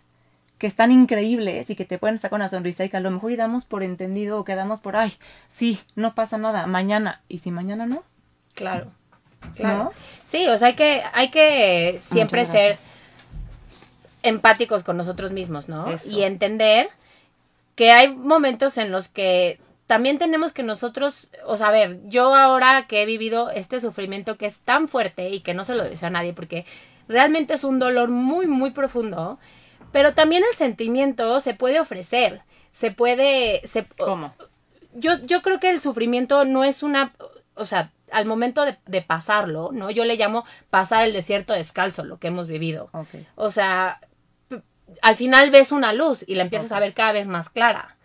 [0.57, 3.31] que están increíbles y que te pueden sacar una sonrisa y que a lo mejor
[3.31, 5.13] y damos por entendido o quedamos por, ay,
[5.47, 7.21] sí, no pasa nada, mañana.
[7.29, 8.03] ¿Y si mañana no?
[8.55, 8.91] Claro.
[9.55, 9.85] Claro.
[9.85, 9.93] ¿No?
[10.25, 12.79] Sí, o sea, hay que, hay que siempre Muchas ser.
[14.29, 15.89] Empáticos con nosotros mismos, ¿no?
[15.89, 16.09] Eso.
[16.11, 16.89] Y entender
[17.75, 22.35] que hay momentos en los que también tenemos que nosotros, o sea, a ver, yo
[22.35, 25.85] ahora que he vivido este sufrimiento que es tan fuerte y que no se lo
[25.85, 26.67] deseo a nadie porque
[27.09, 29.39] realmente es un dolor muy, muy profundo,
[29.93, 33.67] pero también el sentimiento se puede ofrecer, se puede...
[33.67, 34.35] Se, ¿Cómo?
[34.95, 37.13] yo, yo creo que el sufrimiento no es una,
[37.55, 39.91] o sea, al momento de, de pasarlo, ¿no?
[39.91, 42.89] Yo le llamo pasar el desierto descalzo, lo que hemos vivido.
[42.93, 43.09] Ok.
[43.37, 44.01] O sea,
[45.03, 47.97] al final ves una luz y la empiezas a ver cada vez más clara.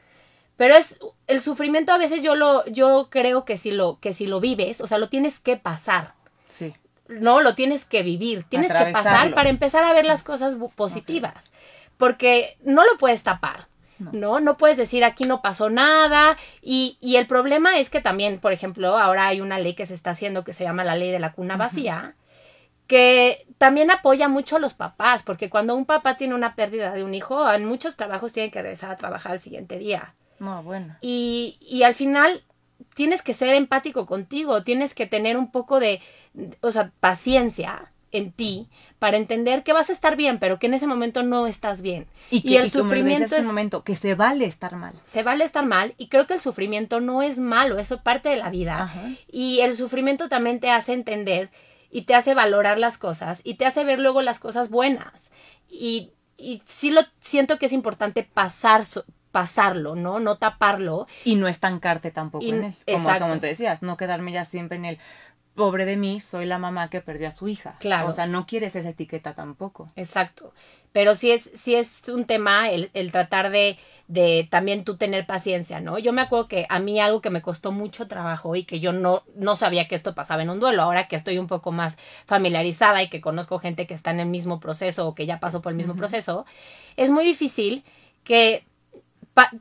[0.57, 4.27] Pero es el sufrimiento a veces yo lo yo creo que si lo que si
[4.27, 6.13] lo vives, o sea, lo tienes que pasar.
[6.47, 6.73] Sí.
[7.07, 11.33] No, lo tienes que vivir, tienes que pasar para empezar a ver las cosas positivas.
[11.97, 13.67] Porque no lo puedes tapar.
[13.99, 14.11] No.
[14.11, 14.39] No.
[14.39, 16.37] no, puedes decir aquí no pasó nada.
[16.61, 19.93] Y, y el problema es que también, por ejemplo, ahora hay una ley que se
[19.93, 22.15] está haciendo que se llama la ley de la cuna vacía,
[22.87, 27.01] que también apoya mucho a los papás, porque cuando un papá tiene una pérdida de
[27.01, 30.15] un hijo, en muchos trabajos tienen que regresar a trabajar al siguiente día.
[30.39, 30.97] No, bueno.
[30.99, 32.43] Y, y al final
[32.93, 36.01] tienes que ser empático contigo, tienes que tener un poco de,
[36.59, 38.67] o sea, paciencia en ti
[38.99, 42.05] para entender que vas a estar bien, pero que en ese momento no estás bien.
[42.31, 44.93] Y, que, el sufrimiento es momento que se vale estar mal.
[45.05, 48.27] Se vale estar mal y creo que el sufrimiento no es malo, eso es parte
[48.27, 48.93] de la vida.
[49.31, 51.49] Y el sufrimiento también te hace entender
[51.93, 55.29] y te hace valorar las cosas y te hace ver luego las cosas buenas.
[55.69, 58.83] Y, y sí lo siento que es importante pasar
[59.31, 60.19] pasarlo, ¿no?
[60.19, 61.07] No taparlo.
[61.25, 62.75] Y no estancarte tampoco en él.
[62.85, 64.99] Como, como te decías, no quedarme ya siempre en el
[65.55, 67.75] pobre de mí, soy la mamá que perdió a su hija.
[67.79, 68.07] Claro.
[68.07, 69.91] O sea, no quieres esa etiqueta tampoco.
[69.95, 70.53] Exacto.
[70.93, 73.77] Pero sí es, sí es un tema el, el tratar de,
[74.07, 75.99] de, también tú tener paciencia, ¿no?
[75.99, 78.93] Yo me acuerdo que a mí algo que me costó mucho trabajo y que yo
[78.93, 81.97] no, no sabía que esto pasaba en un duelo, ahora que estoy un poco más
[82.25, 85.61] familiarizada y que conozco gente que está en el mismo proceso o que ya pasó
[85.61, 86.45] por el mismo proceso,
[86.95, 87.83] es muy difícil
[88.23, 88.63] que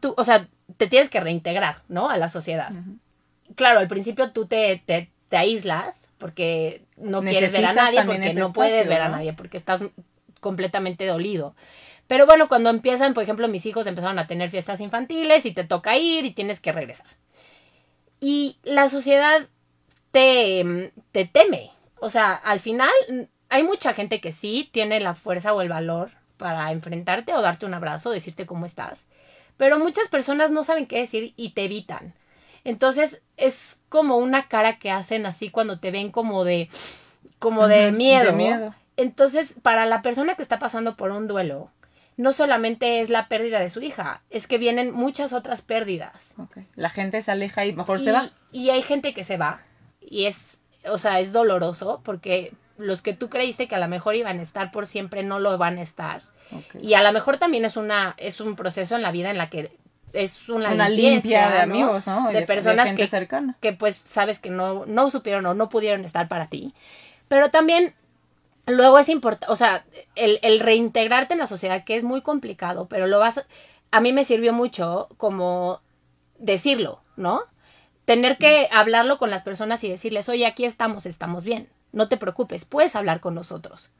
[0.00, 2.08] tú, o sea, te tienes que reintegrar, ¿no?
[2.08, 2.70] A la sociedad.
[3.56, 8.34] Claro, al principio tú te, te te aíslas porque no quieres ver a nadie, porque
[8.34, 9.82] no puedes ver a nadie, porque estás
[10.42, 11.54] completamente dolido.
[12.08, 15.64] Pero bueno, cuando empiezan, por ejemplo, mis hijos empezaron a tener fiestas infantiles y te
[15.64, 17.06] toca ir y tienes que regresar.
[18.20, 19.48] Y la sociedad
[20.10, 21.70] te, te teme.
[22.00, 22.90] O sea, al final
[23.48, 27.64] hay mucha gente que sí tiene la fuerza o el valor para enfrentarte o darte
[27.64, 29.04] un abrazo, decirte cómo estás.
[29.56, 32.14] Pero muchas personas no saben qué decir y te evitan.
[32.64, 36.68] Entonces es como una cara que hacen así cuando te ven como de,
[37.38, 38.32] como de miedo.
[38.32, 38.74] miedo.
[39.02, 41.70] Entonces, para la persona que está pasando por un duelo,
[42.16, 46.34] no solamente es la pérdida de su hija, es que vienen muchas otras pérdidas.
[46.76, 48.30] La gente se aleja y mejor se va.
[48.52, 49.60] Y hay gente que se va.
[50.00, 54.14] Y es, o sea, es doloroso porque los que tú creíste que a lo mejor
[54.14, 56.22] iban a estar por siempre no lo van a estar.
[56.80, 59.50] Y a lo mejor también es una es un proceso en la vida en la
[59.50, 59.72] que
[60.12, 62.30] es una, limpia de amigos, ¿no?
[62.30, 63.08] De, personas que,
[63.60, 66.72] que pues sabes que no, no supieron o no pudieron estar para ti.
[67.26, 67.94] Pero también
[68.66, 72.86] luego es importante, o sea, el, el, reintegrarte en la sociedad, que es muy complicado,
[72.88, 73.44] pero lo vas,
[73.90, 75.80] a mí me sirvió mucho como
[76.38, 77.42] decirlo, ¿no?
[78.04, 82.16] Tener que hablarlo con las personas y decirles, oye, aquí estamos, estamos bien, no te
[82.16, 83.90] preocupes, puedes hablar con nosotros.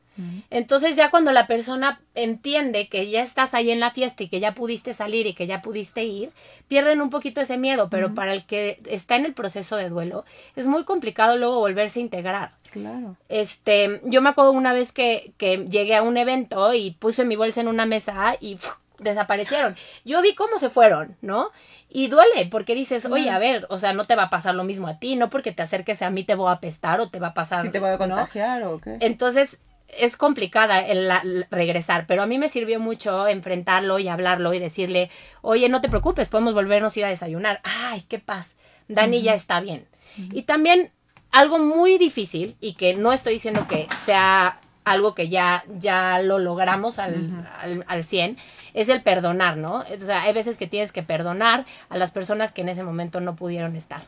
[0.51, 4.41] Entonces ya cuando la persona entiende que ya estás ahí en la fiesta y que
[4.41, 6.33] ya pudiste salir y que ya pudiste ir,
[6.69, 10.27] pierden un poquito ese miedo, pero para el que está en el proceso de duelo
[10.55, 12.53] es muy complicado luego volverse a integrar.
[12.73, 13.17] Claro.
[13.29, 17.37] Este, yo me acuerdo una vez que, que llegué a un evento y puse mi
[17.37, 18.59] bolsa en una mesa y
[18.99, 19.77] desaparecieron.
[20.05, 21.51] Yo vi cómo se fueron, ¿no?
[21.91, 24.65] Y duele, porque dices, oye, a ver, o sea, no te va a pasar lo
[24.65, 27.19] mismo a ti, no porque te acerques a mí te voy a apestar o te
[27.19, 27.63] va a pasar.
[27.63, 28.97] Si te voy a contagiar o qué.
[29.01, 29.59] Entonces,
[29.89, 35.11] es complicada el, regresar, pero a mí me sirvió mucho enfrentarlo y hablarlo y decirle,
[35.43, 37.61] oye, no te preocupes, podemos volvernos a ir a desayunar.
[37.63, 38.55] Ay, qué paz,
[38.89, 39.87] Dani ya está bien.
[40.17, 40.91] Y también
[41.33, 46.39] algo muy difícil y que no estoy diciendo que sea algo que ya, ya lo
[46.39, 48.37] logramos al, al, al 100,
[48.75, 49.81] es el perdonar, ¿no?
[49.81, 53.21] O sea, hay veces que tienes que perdonar a las personas que en ese momento
[53.21, 54.03] no pudieron estar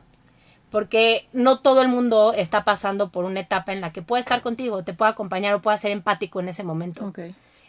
[0.74, 4.42] porque no todo el mundo está pasando por una etapa en la que puede estar
[4.42, 7.12] contigo, te puede acompañar o puede ser empático en ese momento.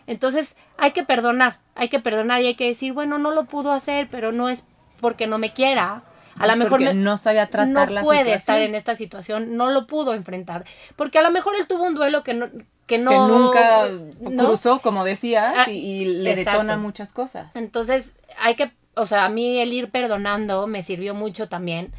[0.08, 3.74] Entonces hay que perdonar, hay que perdonar y hay que decir, bueno, no lo pudo
[3.74, 4.66] hacer, pero no es
[5.00, 6.02] porque no me quiera.
[6.38, 10.14] A lo mejor no sabía tratar no puede estar en esta situación, no lo pudo
[10.14, 12.50] enfrentar, porque a lo mejor él tuvo un duelo que no
[12.86, 13.90] que, no, nunca
[14.38, 17.48] cruzó, como decía, ah, y, le detona muchas cosas.
[17.56, 21.92] Entonces hay que, o sea, a mí el ir perdonando me sirvió mucho también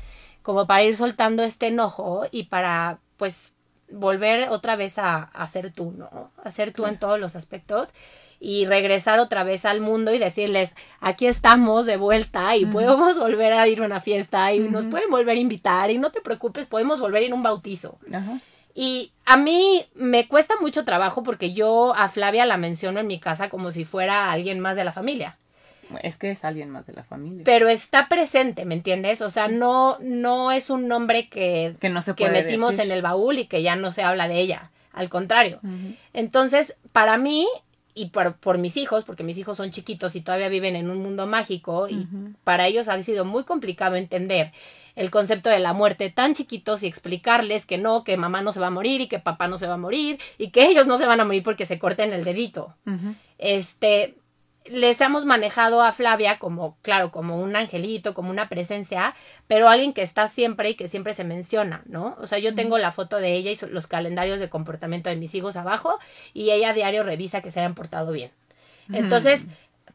[0.42, 3.52] como para ir soltando este enojo y para pues
[3.90, 6.30] volver otra vez a, a ser tú, ¿no?
[6.42, 7.88] A ser tú en todos los aspectos
[8.40, 13.52] y regresar otra vez al mundo y decirles, aquí estamos de vuelta y podemos volver
[13.52, 16.66] a ir a una fiesta y nos pueden volver a invitar y no te preocupes,
[16.66, 17.98] podemos volver a ir a un bautizo.
[18.74, 23.18] Y a mí me cuesta mucho trabajo porque yo a Flavia la menciono en mi
[23.18, 25.38] casa como si fuera alguien más de la familia.
[26.02, 27.42] Es que es alguien más de la familia.
[27.44, 29.22] Pero está presente, ¿me entiendes?
[29.22, 33.02] O sea, no, no es un nombre que, que, no se que metimos en el
[33.02, 34.70] baúl y que ya no se habla de ella.
[34.92, 35.60] Al contrario.
[36.14, 37.46] Entonces, para mí
[37.96, 40.98] y por, por, mis hijos, porque mis hijos son chiquitos y todavía viven en un
[41.02, 42.06] mundo mágico, y
[42.44, 44.52] para ellos ha sido muy complicado entender
[44.96, 48.60] el concepto de la muerte tan chiquitos y explicarles que no, que mamá no se
[48.60, 50.98] va a morir y que papá no se va a morir y que ellos no
[50.98, 52.74] se van a morir porque se corten el dedito.
[53.38, 54.14] Este,
[54.70, 59.14] les hemos manejado a Flavia como, claro, como un angelito, como una presencia,
[59.46, 62.16] pero alguien que está siempre y que siempre se menciona, ¿no?
[62.20, 65.34] O sea, yo tengo la foto de ella y los calendarios de comportamiento de mis
[65.34, 65.98] hijos abajo
[66.34, 68.30] y ella a diario revisa que se hayan portado bien.
[68.92, 69.46] Entonces,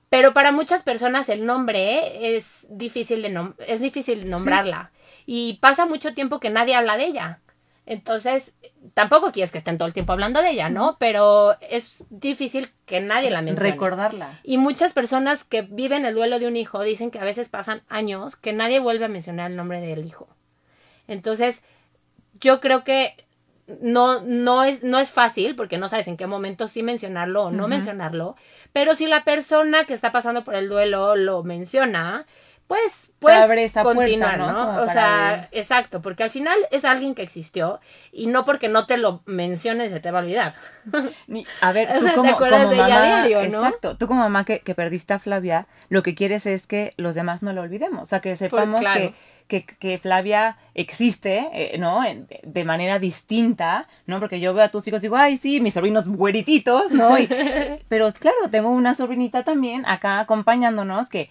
[0.09, 4.91] pero para muchas personas el nombre es difícil de es difícil nombrarla
[5.25, 7.39] y pasa mucho tiempo que nadie habla de ella.
[7.85, 8.53] Entonces,
[8.93, 10.97] tampoco quieres que estén todo el tiempo hablando de ella, ¿no?
[10.99, 13.71] Pero es difícil que nadie la mencione.
[13.71, 14.39] Recordarla.
[14.43, 17.81] Y muchas personas que viven el duelo de un hijo dicen que a veces pasan
[17.89, 20.27] años que nadie vuelve a mencionar el nombre del hijo.
[21.07, 21.63] Entonces,
[22.39, 23.25] yo creo que
[23.81, 27.51] no, no, es, no es fácil porque no sabes en qué momento sí mencionarlo o
[27.51, 28.35] no mencionarlo,
[28.73, 32.25] pero si la persona que está pasando por el duelo lo menciona,
[32.71, 34.81] pues puedes continuar, ¿no?
[34.81, 37.81] O sea, exacto, porque al final es alguien que existió
[38.13, 40.55] y no porque no te lo menciones se te va a olvidar.
[41.61, 46.01] a ver, tú como, mamá, Exacto, tú como mamá que, que, perdiste a Flavia, lo
[46.01, 48.79] que quieres es que los demás no lo olvidemos, o sea, que sepamos
[49.49, 51.99] que, que, Flavia existe, eh, ¿no?
[52.43, 54.21] De manera distinta, ¿no?
[54.21, 57.17] Porque yo veo a tus hijos y digo, ay, sí, mis sobrinos güerititos, ¿no?
[57.89, 61.29] pero claro, tengo una sobrinita también acá acompañándonos que,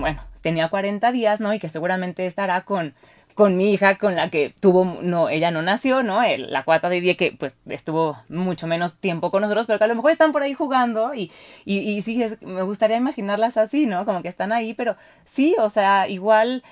[0.00, 1.54] bueno, tenía 40 días, ¿no?
[1.54, 2.94] Y que seguramente estará con,
[3.34, 6.20] con mi hija, con la que tuvo, no, ella no nació, ¿no?
[6.36, 9.88] la cuata de día que pues estuvo mucho menos tiempo con nosotros, pero que a
[9.88, 11.32] lo mejor están por ahí jugando y,
[11.64, 14.04] y, sí, me gustaría imaginarlas así, ¿no?
[14.04, 16.62] Como que están ahí, pero sí, o sea, igual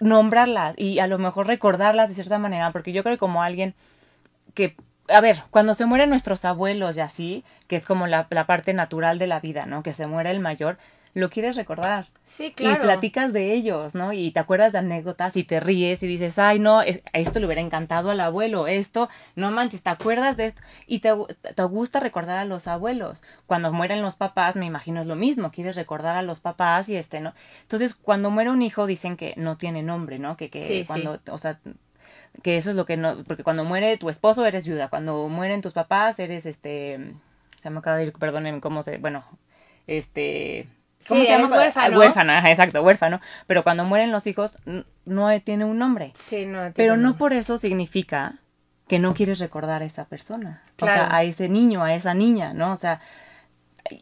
[0.00, 3.74] nombrarlas y a lo mejor recordarlas de cierta manera, porque yo creo que como alguien
[4.54, 4.76] que
[5.08, 8.72] a ver, cuando se mueren nuestros abuelos y así, que es como la, la parte
[8.72, 9.82] natural de la vida, ¿no?
[9.82, 10.78] Que se muere el mayor,
[11.14, 12.08] lo quieres recordar.
[12.24, 12.76] Sí, claro.
[12.76, 14.12] Y platicas de ellos, ¿no?
[14.12, 17.60] Y te acuerdas de anécdotas y te ríes y dices, ay, no, esto le hubiera
[17.60, 20.62] encantado al abuelo, esto, no manches, te acuerdas de esto.
[20.86, 21.12] Y te,
[21.54, 23.22] te gusta recordar a los abuelos.
[23.46, 26.96] Cuando mueren los papás, me imagino es lo mismo, quieres recordar a los papás y
[26.96, 27.34] este, ¿no?
[27.62, 30.38] Entonces, cuando muere un hijo, dicen que no tiene nombre, ¿no?
[30.38, 31.60] Que, que cuando, o sea,
[32.42, 35.60] que eso es lo que no, porque cuando muere tu esposo eres viuda, cuando mueren
[35.60, 37.14] tus papás eres este,
[37.60, 39.24] se me acaba de ir, perdonen cómo se, bueno,
[39.86, 40.68] este
[41.06, 41.56] ¿Cómo se llama?
[41.56, 41.98] huérfano.
[41.98, 43.20] Huérfano, exacto, huérfano.
[43.46, 44.52] Pero cuando mueren los hijos,
[45.04, 46.12] no tiene un nombre.
[46.14, 48.36] Sí, no tiene Pero no por eso significa
[48.88, 50.62] que no quieres recordar a esa persona.
[50.80, 52.72] O sea, a ese niño, a esa niña, ¿no?
[52.72, 53.00] O sea,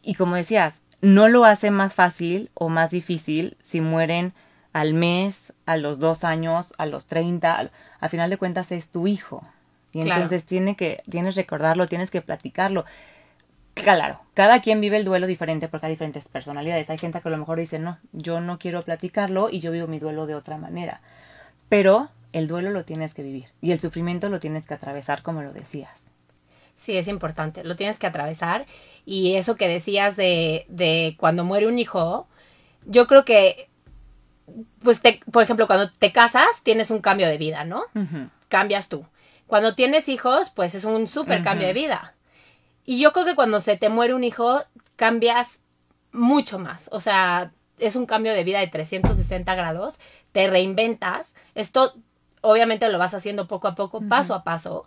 [0.03, 4.33] y como decías, no lo hace más fácil o más difícil si mueren
[4.73, 7.71] al mes, a los dos años, a los treinta.
[7.99, 9.43] Al, final de cuentas es tu hijo.
[9.93, 12.85] Y entonces tiene que, tienes que recordarlo, tienes que platicarlo.
[13.73, 16.89] Claro, cada quien vive el duelo diferente porque hay diferentes personalidades.
[16.89, 19.87] Hay gente que a lo mejor dice, no, yo no quiero platicarlo y yo vivo
[19.87, 21.01] mi duelo de otra manera.
[21.69, 25.41] Pero el duelo lo tienes que vivir y el sufrimiento lo tienes que atravesar como
[25.41, 26.05] lo decías.
[26.75, 28.65] Sí, es importante, lo tienes que atravesar.
[29.05, 32.27] Y eso que decías de, de cuando muere un hijo,
[32.85, 33.69] yo creo que,
[34.81, 37.83] pues, te, por ejemplo, cuando te casas, tienes un cambio de vida, ¿no?
[38.49, 39.05] Cambias tú.
[39.45, 42.15] Cuando tienes hijos, pues es un súper cambio de vida.
[42.85, 44.63] Y yo creo que cuando se te muere un hijo,
[44.95, 45.59] cambias
[46.11, 46.89] mucho más.
[46.91, 49.99] O sea, es un cambio de vida de 360 grados,
[50.31, 51.33] te reinventas.
[51.55, 51.93] Esto
[52.41, 54.85] obviamente lo vas haciendo poco a poco, paso a paso,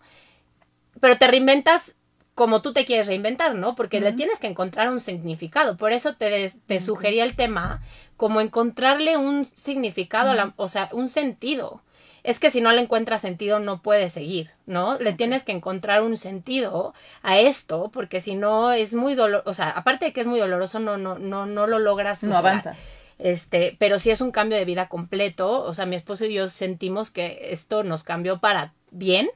[1.00, 1.94] pero te reinventas
[2.34, 3.76] como tú te quieres reinventar, ¿no?
[3.76, 5.76] Porque le tienes que encontrar un significado.
[5.76, 7.80] Por eso te, te sugería el tema
[8.16, 11.80] como encontrarle un significado, o sea, un sentido
[12.24, 14.98] es que si no le encuentras sentido no puedes seguir, ¿no?
[14.98, 19.54] Le tienes que encontrar un sentido a esto, porque si no es muy doloroso, o
[19.54, 22.22] sea, aparte de que es muy doloroso, no, no, no, no lo logras.
[22.24, 22.74] No avanza.
[23.18, 26.48] Este, pero sí es un cambio de vida completo, o sea, mi esposo y yo
[26.48, 29.28] sentimos que esto nos cambió para bien.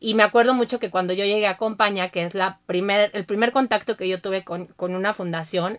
[0.00, 3.26] Y me acuerdo mucho que cuando yo llegué a Compaña, que es la primer, el
[3.26, 5.78] primer contacto que yo tuve con, con una fundación,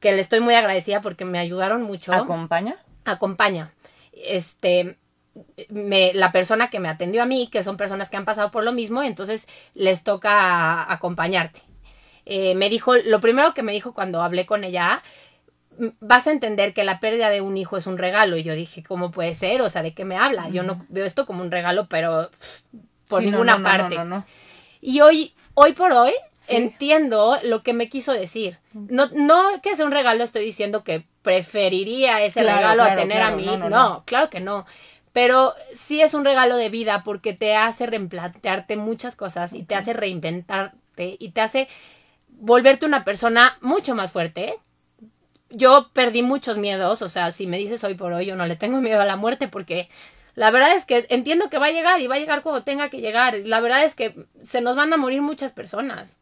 [0.00, 2.12] que le estoy muy agradecida porque me ayudaron mucho.
[2.12, 2.76] ¿Acompaña?
[3.04, 3.72] Acompaña.
[4.12, 4.96] Este,
[5.68, 8.64] me, la persona que me atendió a mí, que son personas que han pasado por
[8.64, 11.62] lo mismo, entonces les toca acompañarte.
[12.26, 15.02] Eh, me dijo, lo primero que me dijo cuando hablé con ella,
[16.00, 18.36] vas a entender que la pérdida de un hijo es un regalo.
[18.36, 19.62] Y yo dije, ¿cómo puede ser?
[19.62, 20.48] O sea, ¿de qué me habla?
[20.50, 22.30] Yo no veo esto como un regalo, pero
[23.08, 23.96] por ninguna parte.
[24.80, 26.12] y hoy, hoy por hoy,
[26.48, 28.58] entiendo lo que me quiso decir.
[28.72, 33.30] No, no que sea un regalo, estoy diciendo que preferiría ese regalo a tener a
[33.30, 33.46] mí.
[33.56, 34.66] no, claro que no
[35.18, 39.74] pero sí es un regalo de vida porque te hace replantearte muchas cosas y te
[39.74, 41.66] hace reinventarte y te hace
[42.28, 44.54] volverte una persona mucho más fuerte.
[45.50, 48.54] Yo perdí muchos miedos, o sea, si me dices hoy por hoy, yo no le
[48.54, 49.88] tengo miedo a la muerte porque
[50.36, 52.88] la verdad es que entiendo que va a llegar y va a llegar cuando tenga
[52.88, 53.34] que llegar.
[53.42, 56.16] La verdad es que se nos van a morir muchas personas.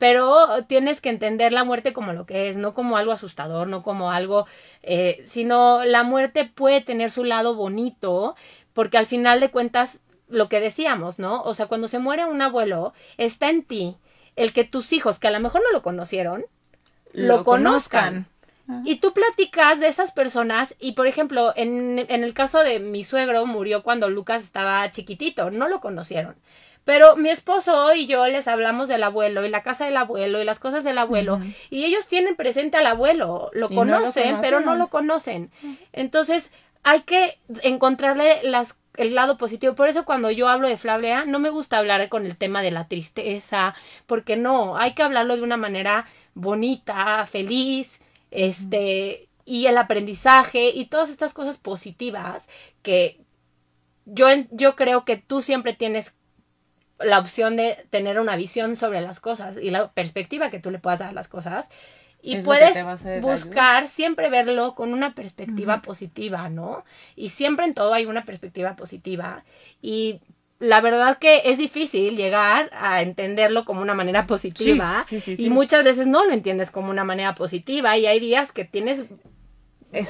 [0.00, 3.82] Pero tienes que entender la muerte como lo que es, no como algo asustador, no
[3.82, 4.46] como algo,
[4.82, 8.34] eh, sino la muerte puede tener su lado bonito,
[8.72, 11.42] porque al final de cuentas, lo que decíamos, ¿no?
[11.42, 13.98] O sea, cuando se muere un abuelo, está en ti
[14.36, 16.46] el que tus hijos, que a lo mejor no lo conocieron,
[17.12, 18.26] lo, conozcan.
[18.86, 23.04] Y tú platicas de esas personas y, por ejemplo, en, en el caso de mi
[23.04, 26.36] suegro murió cuando Lucas estaba chiquitito, no lo conocieron.
[26.84, 30.44] Pero mi esposo y yo les hablamos del abuelo y la casa del abuelo y
[30.44, 34.88] las cosas del abuelo y ellos tienen presente al abuelo, lo conocen, pero no lo
[34.88, 35.50] conocen.
[35.92, 36.50] Entonces
[36.82, 39.74] hay que encontrarle las el lado positivo.
[39.74, 42.70] Por eso cuando yo hablo de Flavia, no me gusta hablar con el tema de
[42.70, 43.74] la tristeza,
[44.06, 48.00] porque no, hay que hablarlo de una manera bonita, feliz,
[48.30, 52.46] este, y el aprendizaje y todas estas cosas positivas
[52.82, 53.20] que
[54.06, 56.14] yo, yo creo que tú siempre tienes
[57.00, 60.78] la opción de tener una visión sobre las cosas y la perspectiva que tú le
[60.78, 61.68] puedas dar a las cosas.
[62.22, 62.76] Y puedes
[63.22, 66.84] buscar siempre verlo con una perspectiva positiva, ¿no?
[67.16, 69.44] Y siempre en todo hay una perspectiva positiva.
[69.80, 70.20] Y
[70.58, 75.06] la verdad que es difícil llegar a entenderlo como una manera positiva.
[75.26, 77.96] y muchas veces no lo entiendes como una manera positiva.
[77.96, 79.04] Y hay días que tienes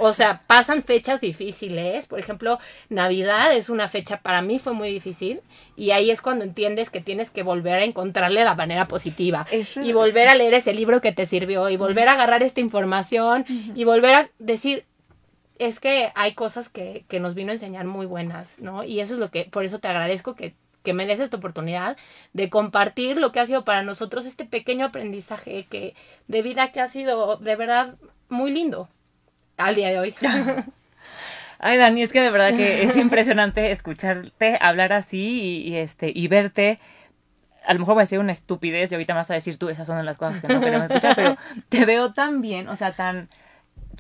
[0.01, 2.07] o sea, pasan fechas difíciles.
[2.07, 2.59] Por ejemplo,
[2.89, 5.41] Navidad es una fecha para mí fue muy difícil.
[5.77, 9.47] Y ahí es cuando entiendes que tienes que volver a encontrarle la manera positiva.
[9.83, 11.69] y volver a leer ese libro que te sirvió.
[11.69, 13.45] Y volver a agarrar esta información.
[13.75, 14.85] Y volver a decir,
[15.59, 18.85] es que hay cosas que, que nos vino a enseñar muy buenas, ¿no?
[18.85, 21.97] Y eso es lo que, por eso te agradezco que, que me des esta oportunidad
[22.33, 25.95] de compartir lo que ha sido para nosotros este pequeño aprendizaje que
[26.29, 27.97] de vida que ha sido de verdad
[28.29, 28.89] muy lindo
[29.61, 30.15] al día de hoy.
[31.63, 36.27] Ay, Dani, es que de verdad que es impresionante escucharte hablar así y, este y
[36.29, 36.79] verte.
[37.67, 39.69] A lo mejor voy a decir una estupidez y ahorita me vas a decir tú,
[39.69, 41.37] esas son las cosas que no queremos escuchar, pero
[41.69, 43.29] te veo tan bien, o sea, tan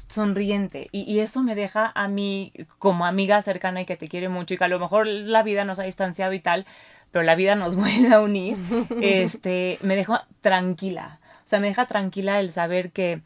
[0.09, 4.29] sonriente y, y, eso me deja a mí como amiga cercana y que te quiere
[4.29, 6.65] mucho y que a lo mejor la vida nos ha distanciado y tal,
[7.11, 8.57] pero la vida nos vuelve a unir,
[9.03, 13.21] este, me deja tranquila, o sea, me deja tranquila el saber que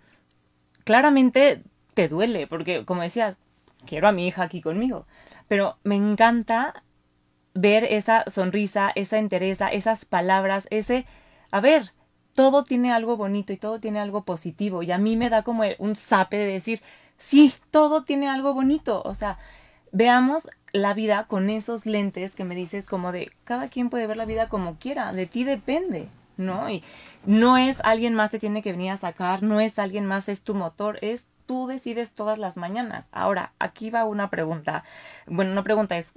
[0.84, 1.62] claramente
[1.94, 3.38] te duele, porque como decías,
[3.86, 5.06] quiero a mi hija aquí conmigo,
[5.48, 6.82] pero me encanta
[7.54, 11.06] ver esa sonrisa, esa entereza, esas palabras, ese,
[11.50, 11.92] a ver,
[12.34, 14.82] todo tiene algo bonito y todo tiene algo positivo.
[14.82, 16.82] Y a mí me da como un sape de decir,
[17.16, 19.38] sí, todo tiene algo bonito, o sea,
[19.92, 24.16] veamos la vida con esos lentes que me dices como de cada quien puede ver
[24.16, 26.68] la vida como quiera, de ti depende, ¿no?
[26.68, 26.82] Y
[27.24, 30.42] no es alguien más te tiene que venir a sacar, no es alguien más es
[30.42, 33.08] tu motor, es tú decides todas las mañanas.
[33.12, 34.84] Ahora, aquí va una pregunta.
[35.26, 36.14] Bueno, no pregunta es,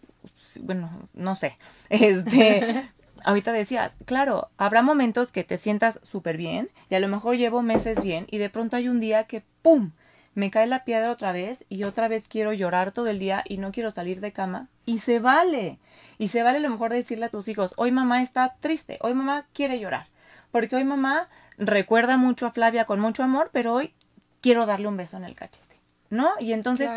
[0.62, 1.58] bueno, no sé.
[1.90, 2.90] Este,
[3.24, 7.62] ahorita decías, claro, habrá momentos que te sientas súper bien y a lo mejor llevo
[7.62, 9.92] meses bien y de pronto hay un día que, ¡pum!,
[10.38, 13.58] me cae la piedra otra vez y otra vez quiero llorar todo el día y
[13.58, 14.68] no quiero salir de cama.
[14.86, 15.80] Y se vale.
[16.20, 19.16] Y se vale a lo mejor decirle a tus hijos, hoy mamá está triste, hoy
[19.16, 20.08] mamá quiere llorar.
[20.52, 21.26] Porque hoy mamá
[21.58, 23.96] recuerda mucho a Flavia con mucho amor, pero hoy
[24.42, 25.80] quiero darle un beso en el cachete,
[26.10, 26.32] ¿no?
[26.40, 26.92] Y entonces,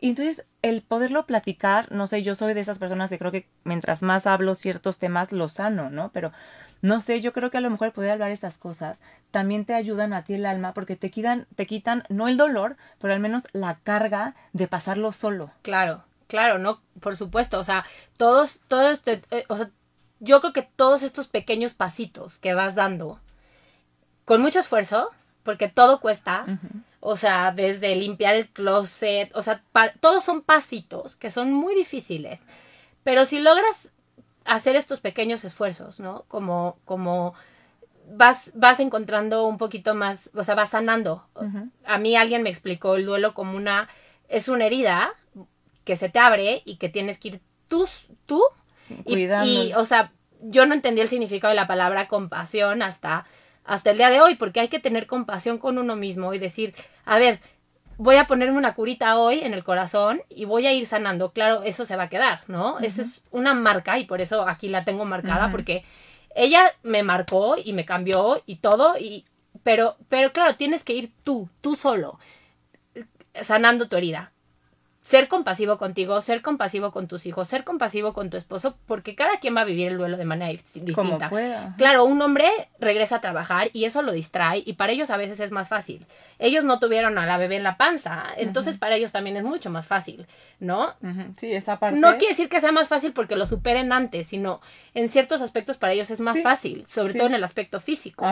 [0.00, 3.48] y entonces el poderlo platicar, no sé, yo soy de esas personas que creo que
[3.64, 6.10] mientras más hablo ciertos temas, lo sano, ¿no?
[6.12, 6.32] Pero
[6.82, 8.98] no sé, yo creo que a lo mejor poder hablar estas cosas
[9.30, 12.76] también te ayudan a ti el alma porque te quitan, te quitan no el dolor,
[12.98, 15.50] pero al menos la carga de pasarlo solo.
[15.62, 17.86] Claro, claro, no, por supuesto, o sea,
[18.18, 19.70] todos, todos, este, eh, o sea,
[20.20, 23.20] yo creo que todos estos pequeños pasitos que vas dando
[24.24, 25.08] con mucho esfuerzo,
[25.44, 26.44] porque todo cuesta.
[27.00, 29.60] O sea, desde limpiar el closet, o sea,
[30.00, 32.40] todos son pasitos que son muy difíciles.
[33.04, 33.90] Pero si logras
[34.44, 36.24] hacer estos pequeños esfuerzos, ¿no?
[36.28, 37.34] Como, como
[38.10, 41.26] vas, vas encontrando un poquito más, o sea, vas sanando.
[41.84, 43.88] A mí alguien me explicó el duelo como una,
[44.28, 45.12] es una herida
[45.84, 47.86] que se te abre y que tienes que ir tú,
[48.26, 48.42] tú
[49.04, 53.26] y, y, o sea, yo no entendí el significado de la palabra compasión hasta
[53.64, 56.74] hasta el día de hoy, porque hay que tener compasión con uno mismo y decir,
[57.04, 57.40] a ver,
[57.96, 61.32] voy a ponerme una curita hoy en el corazón y voy a ir sanando.
[61.32, 62.78] Claro, eso se va a quedar, ¿no?
[62.80, 65.84] Esa es una marca y por eso aquí la tengo marcada, porque
[66.34, 69.24] ella me marcó y me cambió y todo, y,
[69.62, 72.18] pero, pero claro, tienes que ir tú, tú solo,
[73.40, 74.33] sanando tu herida
[75.04, 79.38] ser compasivo contigo, ser compasivo con tus hijos, ser compasivo con tu esposo, porque cada
[79.38, 81.28] quien va a vivir el duelo de manera distinta.
[81.76, 82.48] Claro, un hombre
[82.80, 86.06] regresa a trabajar y eso lo distrae y para ellos a veces es más fácil.
[86.38, 89.68] Ellos no tuvieron a la bebé en la panza, entonces para ellos también es mucho
[89.68, 90.26] más fácil,
[90.58, 90.94] ¿no?
[91.36, 91.98] Sí, esa parte.
[91.98, 94.62] No quiere decir que sea más fácil porque lo superen antes, sino
[94.94, 98.24] en ciertos aspectos para ellos es más fácil, sobre todo en el aspecto físico.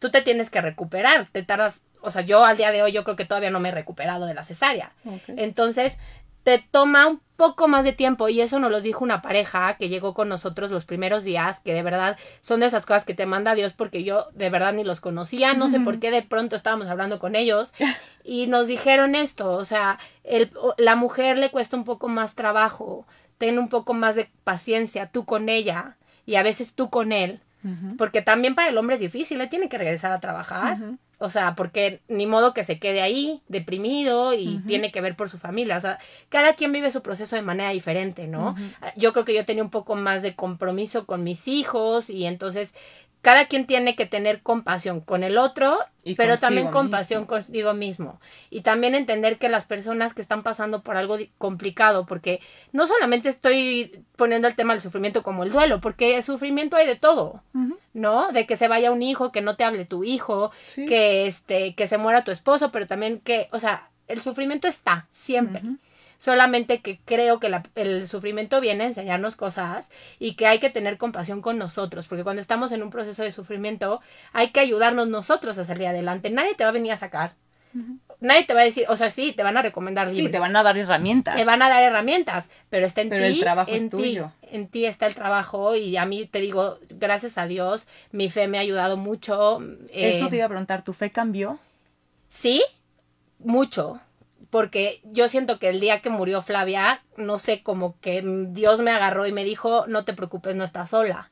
[0.00, 3.04] Tú te tienes que recuperar, te tardas, o sea, yo al día de hoy yo
[3.04, 4.92] creo que todavía no me he recuperado de la cesárea.
[5.28, 5.96] Entonces,
[6.42, 9.88] te toma un poco más de tiempo y eso nos lo dijo una pareja que
[9.88, 13.26] llegó con nosotros los primeros días, que de verdad son de esas cosas que te
[13.26, 16.56] manda Dios porque yo de verdad ni los conocía, no sé por qué de pronto
[16.56, 17.72] estábamos hablando con ellos
[18.24, 23.06] y nos dijeron esto, o sea, el, la mujer le cuesta un poco más trabajo,
[23.38, 25.96] ten un poco más de paciencia tú con ella
[26.26, 27.40] y a veces tú con él,
[27.98, 30.78] porque también para el hombre es difícil, le tiene que regresar a trabajar.
[31.18, 35.28] O sea, porque ni modo que se quede ahí deprimido y tiene que ver por
[35.28, 35.76] su familia.
[35.76, 35.98] O sea,
[36.30, 38.54] cada quien vive su proceso de manera diferente, ¿no?
[38.96, 42.72] Yo creo que yo tenía un poco más de compromiso con mis hijos y entonces
[43.22, 45.78] cada quien tiene que tener compasión con el otro,
[46.16, 48.18] pero también compasión consigo mismo.
[48.48, 52.40] Y también entender que las personas que están pasando por algo complicado, porque
[52.72, 56.86] no solamente estoy poniendo el tema del sufrimiento como el duelo, porque el sufrimiento hay
[56.86, 57.42] de todo,
[57.92, 58.32] ¿no?
[58.32, 61.86] De que se vaya un hijo, que no te hable tu hijo, que este, que
[61.86, 65.62] se muera tu esposo, pero también que, o sea, el sufrimiento está siempre
[66.20, 70.98] solamente que creo que el sufrimiento viene a enseñarnos cosas y que hay que tener
[70.98, 74.02] compasión con nosotros, porque cuando estamos en un proceso de sufrimiento
[74.34, 76.28] hay que ayudarnos nosotros a salir adelante.
[76.28, 77.32] Nadie te va a venir a sacar.
[78.20, 80.26] Nadie te va a decir, o sea, sí, te van a recomendar libros.
[80.26, 81.36] Sí, te van a dar herramientas.
[81.36, 83.32] Te van a dar herramientas, pero está en pero ti.
[83.32, 84.32] el trabajo en es ti, tuyo.
[84.42, 88.46] En ti está el trabajo y a mí te digo, gracias a Dios, mi fe
[88.46, 89.62] me ha ayudado mucho.
[89.90, 91.58] Eso eh, te iba a preguntar, ¿tu fe cambió?
[92.28, 92.62] Sí,
[93.38, 94.02] mucho
[94.50, 98.90] porque yo siento que el día que murió Flavia, no sé, como que Dios me
[98.90, 101.30] agarró y me dijo, no te preocupes, no estás sola.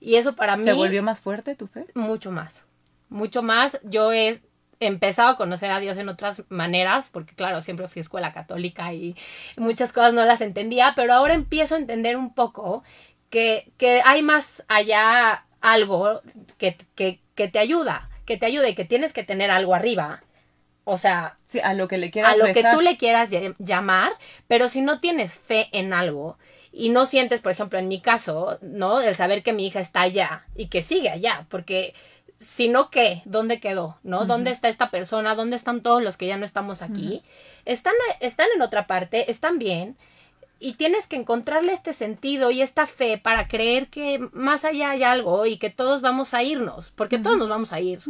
[0.00, 0.64] Y eso para mí...
[0.64, 1.86] ¿Se volvió más fuerte tu fe?
[1.94, 2.62] Mucho más,
[3.08, 3.78] mucho más.
[3.84, 4.40] Yo he
[4.80, 8.92] empezado a conocer a Dios en otras maneras, porque claro, siempre fui a escuela católica
[8.92, 9.16] y
[9.56, 12.82] muchas cosas no las entendía, pero ahora empiezo a entender un poco
[13.30, 16.22] que, que hay más allá algo
[16.58, 20.22] que, que, que te ayuda, que te ayuda y que tienes que tener algo arriba
[20.90, 22.62] o sea, sí, a lo que le quieras a lo rezar.
[22.62, 23.28] que tú le quieras
[23.58, 24.12] llamar,
[24.46, 26.38] pero si no tienes fe en algo
[26.72, 29.02] y no sientes, por ejemplo, en mi caso, ¿no?
[29.02, 31.92] El saber que mi hija está allá y que sigue allá, porque
[32.40, 33.20] si no, ¿qué?
[33.26, 33.98] ¿Dónde quedó?
[34.02, 34.24] ¿No?
[34.24, 35.34] ¿Dónde está esta persona?
[35.34, 37.22] ¿Dónde están todos los que ya no estamos aquí?
[37.66, 39.94] están, están en otra parte, están bien,
[40.58, 45.02] y tienes que encontrarle este sentido y esta fe para creer que más allá hay
[45.02, 48.00] algo y que todos vamos a irnos, porque todos nos vamos a ir.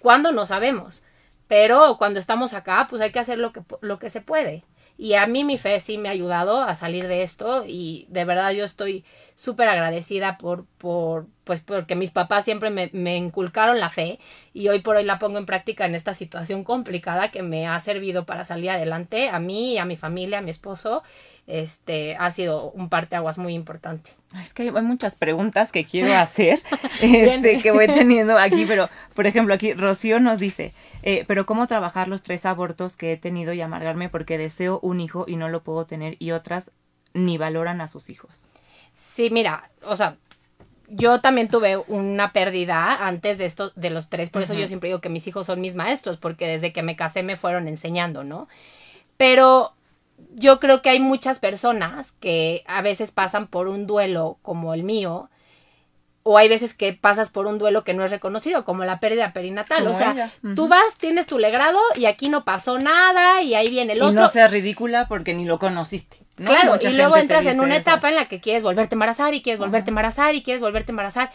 [0.00, 0.32] ¿Cuándo?
[0.32, 1.00] No sabemos.
[1.48, 4.64] Pero cuando estamos acá, pues hay que hacer lo que, lo que se puede.
[4.96, 8.24] Y a mí mi fe sí me ha ayudado a salir de esto y de
[8.24, 13.80] verdad yo estoy súper agradecida por, por, pues porque mis papás siempre me, me, inculcaron
[13.80, 14.20] la fe
[14.52, 17.80] y hoy por hoy la pongo en práctica en esta situación complicada que me ha
[17.80, 21.02] servido para salir adelante a mí, a mi familia, a mi esposo.
[21.46, 24.10] Este ha sido un parteaguas muy importante.
[24.40, 26.62] Es que hay muchas preguntas que quiero hacer,
[27.00, 30.72] este, que voy teniendo aquí, pero por ejemplo aquí Rocío nos dice,
[31.02, 35.00] eh, pero cómo trabajar los tres abortos que he tenido y amargarme porque deseo un
[35.00, 36.70] hijo y no lo puedo tener y otras
[37.12, 38.30] ni valoran a sus hijos.
[38.96, 40.16] Sí, mira, o sea,
[40.88, 44.88] yo también tuve una pérdida antes de esto, de los tres, por eso yo siempre
[44.88, 48.24] digo que mis hijos son mis maestros, porque desde que me casé me fueron enseñando,
[48.24, 48.48] ¿no?
[49.16, 49.74] Pero
[50.32, 54.82] yo creo que hay muchas personas que a veces pasan por un duelo como el
[54.82, 55.30] mío,
[56.26, 59.32] o hay veces que pasas por un duelo que no es reconocido, como la pérdida
[59.34, 59.84] perinatal.
[59.84, 63.68] Como o sea, tú vas, tienes tu legrado y aquí no pasó nada y ahí
[63.68, 64.12] viene el otro.
[64.12, 66.18] Y no seas ridícula porque ni lo conociste.
[66.38, 66.46] ¿no?
[66.46, 67.82] Claro, Mucha y luego entras en una eso.
[67.82, 70.62] etapa en la que quieres volverte a embarazar y quieres volverte a embarazar y quieres
[70.62, 71.30] volverte a embarazar.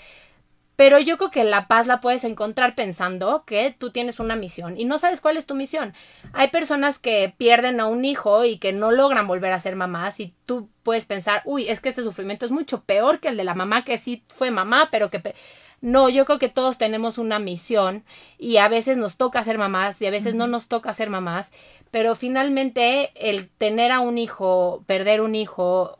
[0.79, 4.79] Pero yo creo que la paz la puedes encontrar pensando que tú tienes una misión
[4.79, 5.93] y no sabes cuál es tu misión.
[6.31, 10.21] Hay personas que pierden a un hijo y que no logran volver a ser mamás
[10.21, 13.43] y tú puedes pensar, uy, es que este sufrimiento es mucho peor que el de
[13.43, 15.19] la mamá que sí fue mamá, pero que...
[15.19, 15.35] pe-".
[15.81, 18.05] No, yo creo que todos tenemos una misión
[18.37, 21.51] y a veces nos toca ser mamás y a veces no nos toca ser mamás,
[21.91, 25.97] pero finalmente el tener a un hijo, perder un hijo,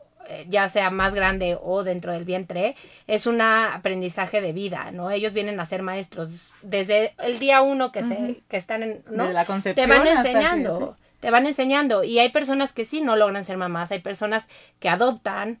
[0.48, 2.76] ya sea más grande o dentro del vientre,
[3.06, 5.10] es un aprendizaje de vida, ¿no?
[5.10, 6.30] Ellos vienen a ser maestros
[6.62, 9.22] desde el día uno que, se, que están en, ¿no?
[9.24, 12.04] Desde la Te concepción van hasta que- enseñando, te van enseñando.
[12.04, 15.58] Y hay personas que sí no logran ser mamás, hay personas que adoptan,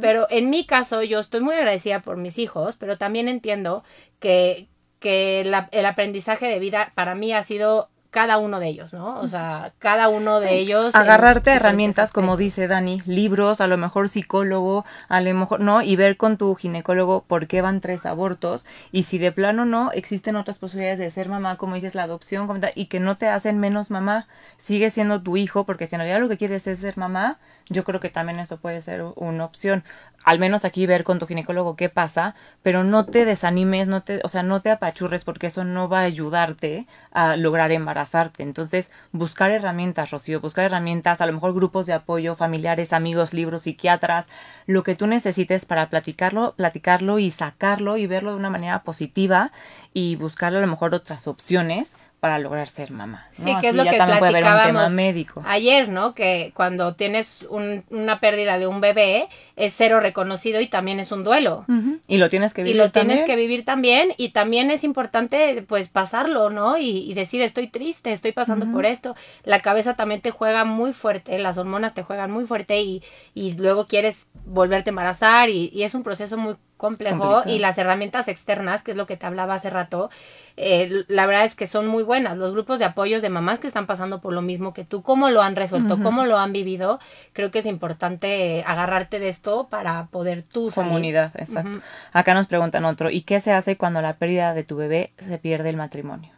[0.00, 3.82] pero en mi caso yo estoy muy agradecida por mis hijos, pero también entiendo
[4.18, 4.68] que,
[4.98, 9.20] que la- el aprendizaje de vida para mí ha sido cada uno de ellos, ¿no?
[9.20, 10.94] O sea, cada uno de ellos.
[10.94, 15.82] Agarrarte herramientas, como dice Dani, libros, a lo mejor psicólogo, a lo mejor, ¿no?
[15.82, 19.92] Y ver con tu ginecólogo por qué van tres abortos y si de plano no,
[19.92, 23.58] existen otras posibilidades de ser mamá, como dices, la adopción, y que no te hacen
[23.58, 24.26] menos mamá,
[24.58, 27.38] sigue siendo tu hijo, porque si en realidad lo que quieres es ser mamá,
[27.68, 29.84] yo creo que también eso puede ser una opción.
[30.24, 34.20] Al menos aquí ver con tu ginecólogo qué pasa, pero no te desanimes, no te,
[34.24, 38.42] o sea, no te apachurres porque eso no va a ayudarte a lograr embarazarte.
[38.42, 43.62] Entonces, buscar herramientas, Rocío, buscar herramientas, a lo mejor grupos de apoyo, familiares, amigos, libros,
[43.62, 44.26] psiquiatras,
[44.66, 49.52] lo que tú necesites para platicarlo, platicarlo y sacarlo y verlo de una manera positiva
[49.92, 53.26] y buscar a lo mejor otras opciones para lograr ser mamá.
[53.30, 55.42] Sí, que es lo que platicábamos médico.
[55.46, 56.14] ayer, ¿no?
[56.14, 61.24] Que cuando tienes una pérdida de un bebé es cero reconocido y también es un
[61.24, 61.64] duelo.
[62.06, 62.76] Y lo tienes que vivir.
[62.76, 66.76] Y lo tienes que vivir también y también es importante pues pasarlo, ¿no?
[66.76, 69.16] Y, decir estoy triste, estoy pasando por esto.
[69.44, 73.02] La cabeza también te juega muy fuerte, las hormonas te juegan muy fuerte y,
[73.34, 77.78] y luego quieres volverte a embarazar y, y es un proceso muy complejo y las
[77.78, 80.10] herramientas externas, que es lo que te hablaba hace rato,
[80.56, 82.36] eh, la verdad es que son muy buenas.
[82.36, 85.30] Los grupos de apoyos de mamás que están pasando por lo mismo que tú, cómo
[85.30, 86.98] lo han resuelto, cómo lo han vivido,
[87.32, 91.80] creo que es importante agarrarte de esto para poder tú Comunidad, exacto.
[92.12, 95.38] Acá nos preguntan otro, ¿y qué se hace cuando la pérdida de tu bebé se
[95.38, 96.30] pierde el matrimonio?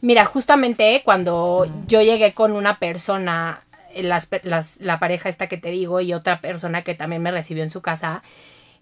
[0.00, 3.62] Mira, justamente cuando yo llegué con una persona,
[3.96, 7.62] las, las, la pareja esta que te digo y otra persona que también me recibió
[7.62, 8.22] en su casa,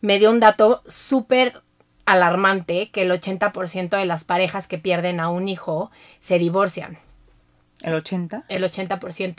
[0.03, 1.63] me dio un dato súper
[2.05, 5.91] alarmante que el 80% de las parejas que pierden a un hijo
[6.21, 6.99] se divorcian.
[7.83, 8.45] ¿El 80?
[8.49, 9.37] El 80%.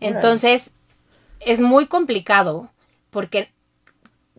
[0.00, 0.70] Entonces,
[1.40, 2.70] es muy complicado
[3.10, 3.50] porque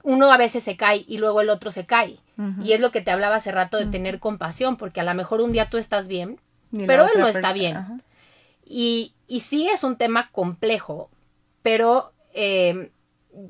[0.03, 2.19] uno a veces se cae y luego el otro se cae.
[2.61, 5.39] Y es lo que te hablaba hace rato de tener compasión, porque a lo mejor
[5.39, 6.37] un día tú estás bien,
[6.85, 8.03] pero él no está bien.
[8.65, 11.09] Y, y, sí es un tema complejo,
[11.61, 12.91] pero eh,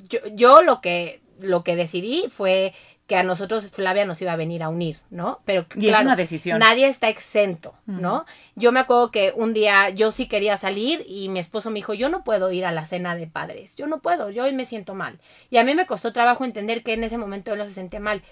[0.08, 2.74] yo, yo lo que lo que decidí fue
[3.08, 5.40] que a nosotros Flavia nos iba a venir a unir, ¿no?
[5.46, 6.58] Pero claro, una decisión.
[6.58, 8.26] nadie está exento, ¿no?
[8.56, 11.94] Yo me acuerdo que un día yo sí quería salir y mi esposo me dijo,
[11.94, 14.66] yo no puedo ir a la cena de padres, yo no puedo, yo hoy me
[14.66, 15.20] siento mal.
[15.52, 18.00] Y a mí me costó trabajo entender que en ese momento él no se sentía
[18.00, 18.24] mal.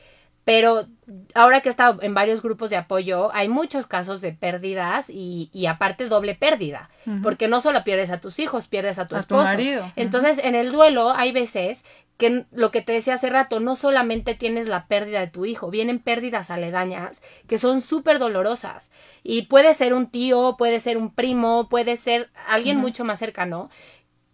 [0.45, 0.87] Pero
[1.35, 5.49] ahora que he estado en varios grupos de apoyo, hay muchos casos de pérdidas y,
[5.53, 6.89] y aparte doble pérdida,
[7.21, 9.43] porque no solo pierdes a tus hijos, pierdes a tu esposo.
[9.43, 9.89] marido.
[9.95, 11.83] Entonces, en el duelo hay veces
[12.23, 15.69] que lo que te decía hace rato, no solamente tienes la pérdida de tu hijo,
[15.69, 18.89] vienen pérdidas aledañas que son súper dolorosas.
[19.23, 23.69] Y puede ser un tío, puede ser un primo, puede ser alguien mucho más cercano,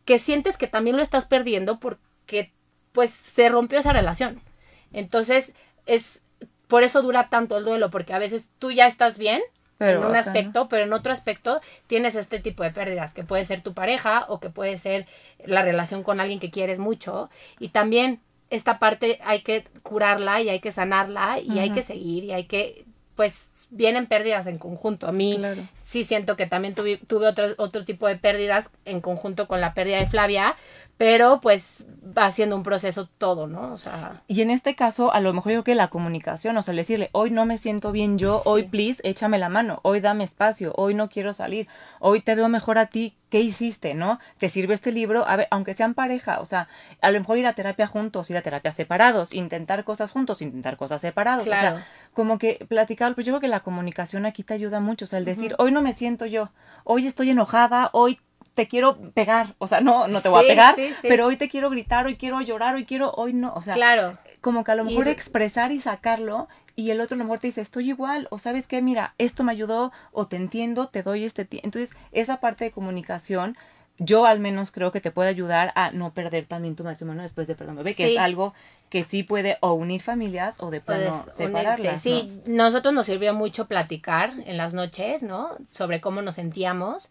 [0.05, 2.53] que sientes que también lo estás perdiendo porque
[2.91, 4.39] pues se rompió esa relación.
[4.93, 5.53] Entonces,
[5.87, 6.21] es
[6.67, 9.41] por eso dura tanto el duelo, porque a veces tú ya estás bien
[9.79, 13.61] en un aspecto, pero en otro aspecto tienes este tipo de pérdidas, que puede ser
[13.61, 15.07] tu pareja o que puede ser
[15.45, 17.29] la relación con alguien que quieres mucho.
[17.59, 18.19] Y también
[18.49, 22.45] esta parte hay que curarla y hay que sanarla y hay que seguir y hay
[22.45, 25.07] que, pues, vienen pérdidas en conjunto.
[25.07, 25.39] A mí
[25.83, 29.73] sí siento que también tuve, tuve otro, otro tipo de pérdidas en conjunto con la
[29.73, 30.55] pérdida de Flavia,
[30.99, 31.85] pero pues
[32.17, 33.73] va siendo un proceso todo, ¿no?
[33.73, 34.21] O sea.
[34.27, 37.09] Y en este caso, a lo mejor yo creo que la comunicación, o sea, decirle,
[37.13, 40.95] hoy no me siento bien yo, hoy please, échame la mano, hoy dame espacio, hoy
[40.95, 41.69] no quiero salir,
[42.01, 44.19] hoy te veo mejor a ti, ¿qué hiciste, no?
[44.39, 45.25] ¿Te sirve este libro?
[45.25, 46.67] A ver, aunque sean pareja, o sea,
[46.99, 50.75] a lo mejor ir a terapia juntos, ir a terapia separados, intentar cosas juntos, intentar
[50.75, 51.77] cosas separados, claro.
[51.77, 55.05] o sea, como que platicar, pues yo creo que la comunicación aquí te ayuda mucho,
[55.05, 56.51] o sea, el decir, hoy no me siento yo,
[56.83, 58.19] hoy estoy enojada, hoy
[58.53, 61.69] te quiero pegar, o sea, no, no te voy a pegar, pero hoy te quiero
[61.69, 64.17] gritar, hoy quiero llorar, hoy quiero, hoy no, o sea, claro.
[64.41, 66.47] como que a lo mejor expresar y sacarlo
[66.79, 69.43] y el otro a lo mejor te dice, estoy igual, o sabes qué, mira, esto
[69.43, 71.67] me ayudó, o te entiendo, te doy este tiempo.
[71.67, 73.57] Entonces, esa parte de comunicación,
[73.97, 77.47] yo al menos creo que te puede ayudar a no perder también tu matrimonio después
[77.47, 78.53] de perdón bebé, que es algo
[78.89, 82.01] que sí puede o unir familias o de plano separarlas.
[82.01, 85.57] Sí, nosotros nos sirvió mucho platicar en las noches, ¿no?
[85.71, 87.09] Sobre cómo nos sentíamos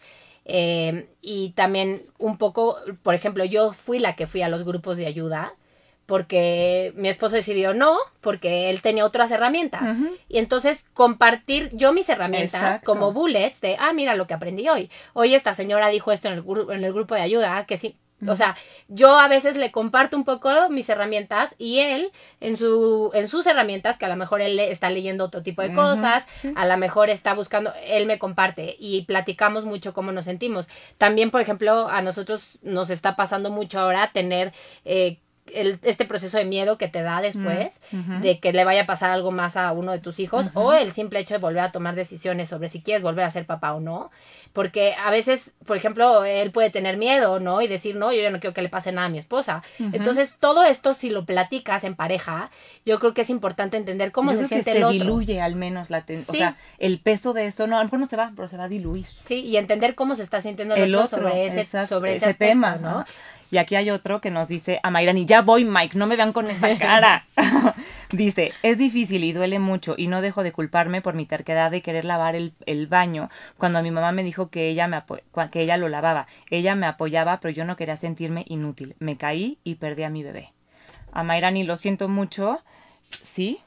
[0.48, 4.96] eh, y también un poco, por ejemplo, yo fui la que fui a los grupos
[4.96, 5.54] de ayuda
[6.06, 9.82] porque mi esposo decidió no, porque él tenía otras herramientas.
[10.26, 14.90] Y entonces compartir yo mis herramientas como bullets de, ah, mira lo que aprendí hoy.
[15.12, 17.94] Hoy esta señora dijo esto en el, en el grupo de ayuda, que sí,
[18.26, 18.56] o sea,
[18.88, 22.10] yo a veces le comparto un poco mis herramientas y él
[22.40, 25.72] en su en sus herramientas que a lo mejor él está leyendo otro tipo de
[25.72, 30.68] cosas, a lo mejor está buscando, él me comparte y platicamos mucho cómo nos sentimos.
[30.96, 34.52] También, por ejemplo, a nosotros nos está pasando mucho ahora tener
[34.84, 35.18] eh,
[35.54, 37.74] el, este proceso de miedo que te da después
[38.20, 40.92] de que le vaya a pasar algo más a uno de tus hijos o el
[40.92, 43.80] simple hecho de volver a tomar decisiones sobre si quieres volver a ser papá o
[43.80, 44.10] no.
[44.52, 47.60] Porque a veces, por ejemplo, él puede tener miedo, ¿no?
[47.60, 49.62] Y decir, no, yo ya no quiero que le pase nada a mi esposa.
[49.78, 52.50] Entonces, todo esto, si lo platicas en pareja,
[52.84, 54.92] yo creo que es importante entender cómo se siente el otro.
[54.92, 58.00] Se diluye al menos la O sea, el peso de eso, no, a lo mejor
[58.00, 59.06] no se va, pero se va a diluir.
[59.06, 63.04] Sí, y entender cómo se está sintiendo el, otro, sobre ese, sobre ese, tema, ¿no?
[63.50, 66.32] Y aquí hay otro que nos dice a Mayrani, ya voy Mike, no me vean
[66.32, 67.26] con esa cara.
[68.12, 71.80] dice, es difícil y duele mucho y no dejo de culparme por mi terquedad de
[71.80, 75.02] querer lavar el, baño cuando mi mamá me dijo que ella, me
[75.50, 76.26] que ella lo lavaba.
[76.50, 78.94] Ella me apoyaba, pero yo no quería sentirme inútil.
[78.98, 80.52] Me caí y perdí a mi bebé.
[81.12, 82.60] A Mayrani, lo siento mucho.
[83.10, 83.60] Sí,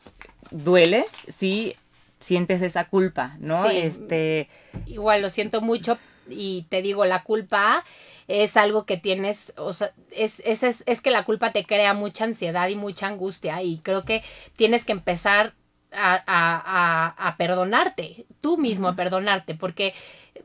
[0.52, 1.76] duele, sí,
[2.20, 3.66] sientes esa culpa, ¿no?
[3.66, 4.48] Este
[4.86, 5.98] igual lo siento mucho
[6.30, 7.84] y te digo la culpa
[8.32, 11.94] es algo que tienes, o sea, es, es, es, es, que la culpa te crea
[11.94, 14.24] mucha ansiedad y mucha angustia y creo que
[14.56, 15.54] tienes que empezar
[15.92, 19.94] a, a, a, perdonarte, tú mismo a perdonarte, porque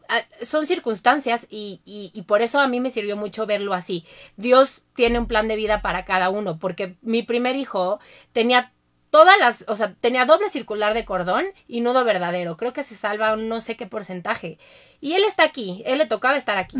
[0.08, 4.04] ah, son circunstancias y, y, y, por eso a mí me sirvió mucho verlo así.
[4.36, 8.00] Dios tiene un plan de vida para cada uno, porque mi primer hijo
[8.32, 8.72] tenía
[9.10, 12.56] todas las, o sea, tenía doble circular de cordón y nudo verdadero.
[12.56, 14.58] Creo que se salva un no sé qué porcentaje.
[15.00, 16.78] Y él está aquí, él le tocaba estar aquí.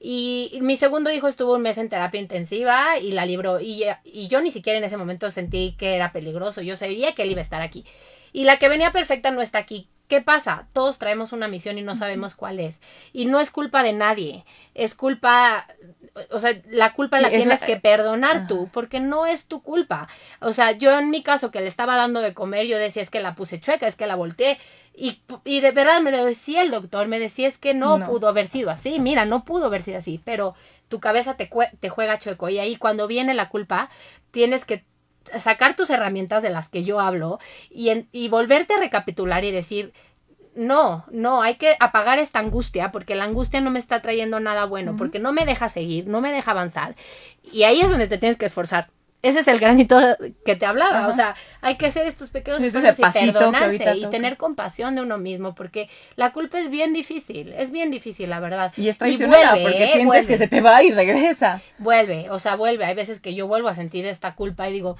[0.00, 3.60] y, mi segundo hijo estuvo un mes en terapia intensiva y la libró.
[3.60, 6.62] Y, y yo ni siquiera en ese momento sentí que era peligroso.
[6.62, 7.84] Yo sabía que él iba a estar aquí.
[8.32, 9.88] Y la que venía perfecta no está aquí.
[10.08, 10.66] ¿Qué pasa?
[10.72, 12.80] Todos traemos una misión y no sabemos cuál es.
[13.12, 14.46] Y no es culpa de nadie.
[14.74, 15.66] Es culpa
[16.30, 20.08] o sea, la culpa la tienes que perdonar tú, porque no es tu culpa.
[20.40, 23.10] O sea, yo en mi caso que le estaba dando de comer, yo decía es
[23.10, 24.58] que la puse chueca, es que la volteé.
[24.94, 28.28] Y, y de verdad me lo decía el doctor, me decía es que no, pudo
[28.28, 30.54] haber sido así, mira, no pudo haber sido así, pero
[30.88, 31.48] tu cabeza te,
[31.78, 33.90] te juega chueco y ahí cuando viene la culpa,
[34.32, 34.84] tienes que
[35.38, 37.38] sacar tus herramientas de las que yo hablo
[37.70, 39.92] y, y volverte a recapitular y decir,
[40.58, 44.64] no, no, hay que apagar esta angustia porque la angustia no me está trayendo nada
[44.64, 46.96] bueno, porque no me deja seguir, no me deja avanzar.
[47.52, 48.88] Y ahí es donde te tienes que esforzar.
[49.22, 50.00] Ese es el granito
[50.44, 54.36] que te hablaba, o sea, hay que hacer estos pequeños esfuerzos y perdonarse y tener
[54.36, 58.72] compasión de uno mismo, porque la culpa es bien difícil, es bien difícil, la verdad.
[58.76, 59.90] Y es traicionera, porque ¿eh?
[59.92, 61.60] sientes que se te va y regresa.
[61.78, 62.84] Vuelve, o sea, vuelve.
[62.84, 64.96] Hay veces que yo vuelvo a sentir esta culpa y digo,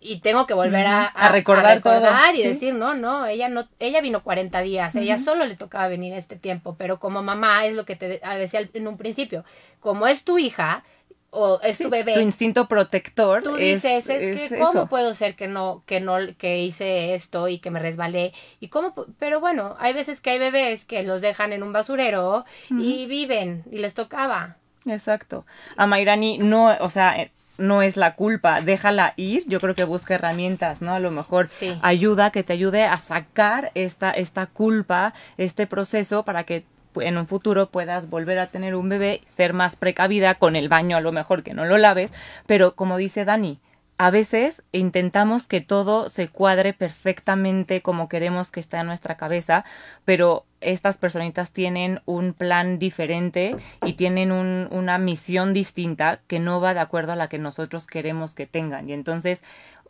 [0.00, 4.00] y tengo que volver a, a, recordar, todo, y decir, no, no, ella no, ella
[4.00, 7.84] vino 40 días, ella solo le tocaba venir este tiempo, pero como mamá es lo
[7.84, 9.44] que te decía en un principio,
[9.78, 10.84] como es tu hija
[11.28, 15.48] o es tu bebé, tu instinto protector, tú dices, es, que cómo puedo ser que
[15.48, 19.92] no, que no, que hice esto y que me resbalé y cómo, pero bueno, hay
[19.92, 24.56] veces que hay bebés que los dejan en un basurero y viven y les tocaba.
[24.86, 25.44] Exacto.
[25.76, 27.30] A Mayrani no, o sea,
[27.60, 30.94] no es la culpa, déjala ir, yo creo que busca herramientas, ¿no?
[30.94, 31.48] A lo mejor
[31.82, 36.64] ayuda, que te ayude a sacar esta, esta culpa, este proceso para que
[36.96, 40.96] en un futuro puedas volver a tener un bebé, ser más precavida con el baño,
[40.96, 42.12] a lo mejor que no lo laves,
[42.46, 43.60] pero como dice Dani,
[43.98, 49.66] a veces intentamos que todo se cuadre perfectamente como queremos que esté en nuestra cabeza,
[50.06, 56.74] pero estas personitas tienen un plan diferente y tienen una misión distinta que no va
[56.74, 58.88] de acuerdo a la que nosotros queremos que tengan.
[58.88, 59.42] Y entonces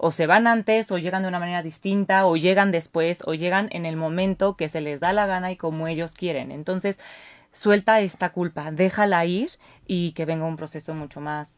[0.02, 3.68] o se van antes o llegan de una manera distinta o llegan después o llegan
[3.72, 6.50] en el momento que se les da la gana y como ellos quieren.
[6.50, 6.98] Entonces,
[7.52, 9.50] suelta esta culpa, déjala ir
[9.86, 11.50] y que venga un proceso mucho más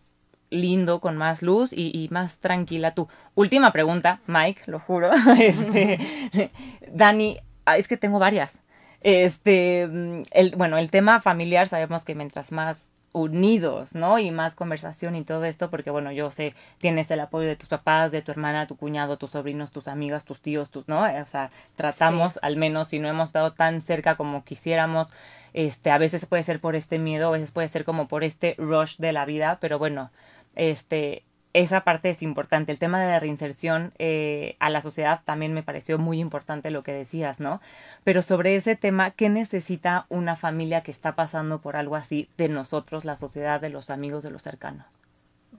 [0.50, 3.08] lindo, con más luz y, más tranquila tú.
[3.34, 5.10] Última pregunta, Mike, lo juro.
[5.38, 5.98] Este,
[6.92, 8.60] Dani, ah, es que tengo varias.
[9.02, 14.18] Este, mm, el, bueno, el tema familiar sabemos que mientras más unidos, ¿no?
[14.18, 17.68] Y más conversación y todo esto, porque bueno, yo sé, tienes el apoyo de tus
[17.68, 21.00] papás, de tu hermana, tu cuñado, tus sobrinos, tus amigas, tus tíos, tus, ¿no?
[21.00, 25.08] O sea, tratamos, al menos si no hemos estado tan cerca como quisiéramos,
[25.52, 28.54] este, a veces puede ser por este miedo, a veces puede ser como por este
[28.58, 30.10] rush de la vida, pero bueno,
[30.56, 31.24] este,
[31.54, 32.72] esa parte es importante.
[32.72, 36.82] El tema de la reinserción eh, a la sociedad también me pareció muy importante lo
[36.82, 37.60] que decías, ¿no?
[38.04, 42.48] Pero sobre ese tema, ¿qué necesita una familia que está pasando por algo así de
[42.48, 44.86] nosotros, la sociedad, de los amigos, de los cercanos?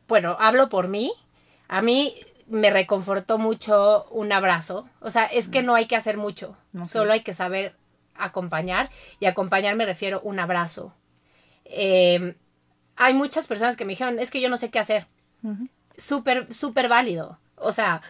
[0.08, 1.14] Bueno, hablo por mí.
[1.68, 2.16] A mí
[2.48, 4.90] me reconfortó mucho un abrazo.
[5.00, 7.76] O sea, es que no hay que hacer mucho, solo hay que saber
[8.16, 8.90] acompañar.
[9.20, 10.94] Y acompañar me refiero a un abrazo.
[11.66, 12.36] Eh,
[12.96, 15.08] hay muchas personas que me dijeron, es que yo no sé qué hacer.
[15.98, 17.38] Súper, súper válido.
[17.56, 18.02] O sea,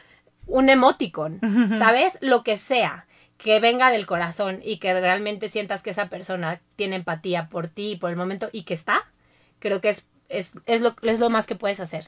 [0.48, 1.40] un emoticon,
[1.78, 2.18] ¿sabes?
[2.22, 3.06] Lo que sea
[3.38, 7.92] que venga del corazón y que realmente sientas que esa persona tiene empatía por ti
[7.92, 9.02] y por el momento y que está,
[9.60, 12.08] creo que es, es, es, lo, es lo más que puedes hacer.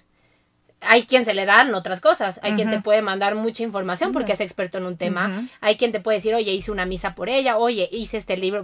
[0.82, 4.34] hay quien se le dan otras cosas, hay quien te puede mandar mucha información porque
[4.34, 7.28] es experto en un tema, hay quien te puede decir, oye, hice una misa por
[7.30, 8.63] ella, oye, hice este libro,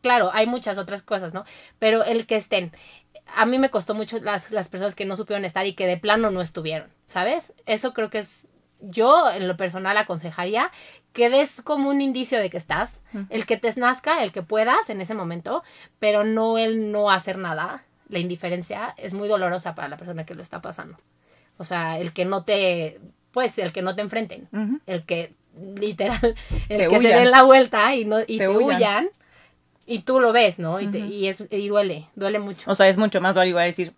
[0.00, 1.44] claro, hay muchas otras cosas, ¿no?
[1.78, 2.72] Pero el que estén,
[3.36, 5.96] a mí me costó mucho las, las personas que no supieron estar y que de
[5.96, 7.52] plano no estuvieron, ¿sabes?
[7.66, 8.46] Eso creo que es,
[8.80, 10.70] yo en lo personal aconsejaría
[11.12, 13.00] que des como un indicio de que estás,
[13.30, 15.62] el que te nazca, el que puedas en ese momento,
[15.98, 17.84] pero no el no hacer nada.
[18.08, 20.98] La indiferencia es muy dolorosa para la persona que lo está pasando.
[21.58, 23.00] O sea, el que no te,
[23.32, 24.48] pues, el que no te enfrenten,
[24.86, 25.34] el que
[25.74, 26.36] literal,
[26.68, 29.10] el que se den la vuelta y no y te, huyan.
[29.90, 30.80] Y tú lo ves, ¿no?
[30.80, 32.70] Y, y, es, y duele, duele mucho.
[32.70, 33.92] O sea, es mucho más válido decir,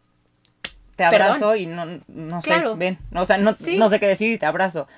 [0.96, 4.38] te abrazo y no, no sé, ven, o sea, no, no sé qué decir y
[4.38, 4.88] te abrazo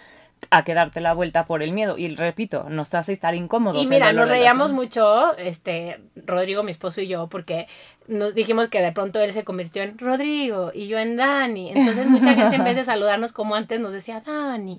[0.51, 1.99] a quedarte la vuelta por el miedo.
[1.99, 3.83] Y repito, nos hace estar incómodos.
[3.83, 7.67] Y mira, nos reíamos mucho, este, Rodrigo, mi esposo y yo, porque
[8.07, 11.71] nos dijimos que de pronto él se convirtió en Rodrigo y yo en Dani.
[11.71, 14.79] Entonces mucha gente en vez de saludarnos como antes nos decía Dani.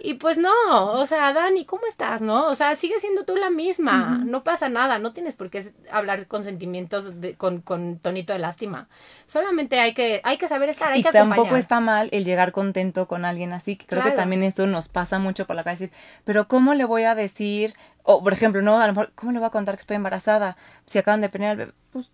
[0.00, 2.22] Y pues no, o sea, Dani, ¿cómo estás?
[2.22, 2.46] ¿No?
[2.46, 4.22] O sea, sigue siendo tú la misma.
[4.24, 8.38] No pasa nada, no tienes por qué hablar con sentimientos de, con, con tonito de
[8.38, 8.88] lástima.
[9.26, 12.52] Solamente hay que, hay que saber estar, hay y que tampoco está mal el llegar
[12.52, 15.86] contento con alguien así, que creo que también eso nos pasa mucho por la cabeza.
[16.24, 17.74] Pero ¿cómo le voy a decir?
[18.04, 20.56] O, por ejemplo, no, a lo mejor, ¿cómo le voy a contar que estoy embarazada?
[20.86, 21.72] Si acaban de tener al bebé.
[21.92, 22.10] Pues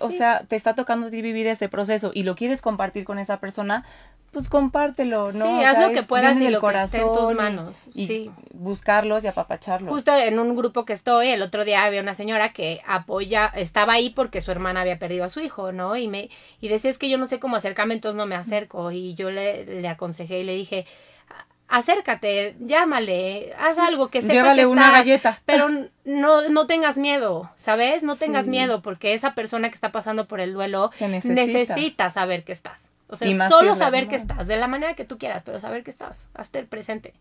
[0.00, 3.18] o sea, te está tocando a ti vivir ese proceso y lo quieres compartir con
[3.18, 3.84] esa persona,
[4.32, 5.46] pues compártelo, ¿no?
[5.46, 7.90] Sí, haz lo que puedas y lo que esté en tus manos.
[7.94, 8.30] Y, sí.
[8.52, 9.90] buscarlos y apapacharlos.
[9.90, 13.94] Justo en un grupo que estoy, el otro día había una señora que apoya, estaba
[13.94, 15.96] ahí porque su hermana había perdido a su hijo, ¿no?
[15.96, 16.30] Y me
[16.60, 18.90] y decía, es que yo no sé cómo acercarme, entonces no me acerco.
[18.90, 20.86] Y yo le, le aconsejé y le dije,
[21.74, 25.40] acércate, llámale, haz algo que sepa Llévale una galleta.
[25.44, 25.68] Pero
[26.04, 28.04] no, no tengas miedo, ¿sabes?
[28.04, 32.10] No tengas miedo porque esa persona que está pasando por el duelo necesita.
[32.10, 32.80] saber que estás.
[33.08, 35.90] O sea, solo saber que estás, de la manera que tú quieras, pero saber que
[35.90, 37.12] estás, hasta el presente.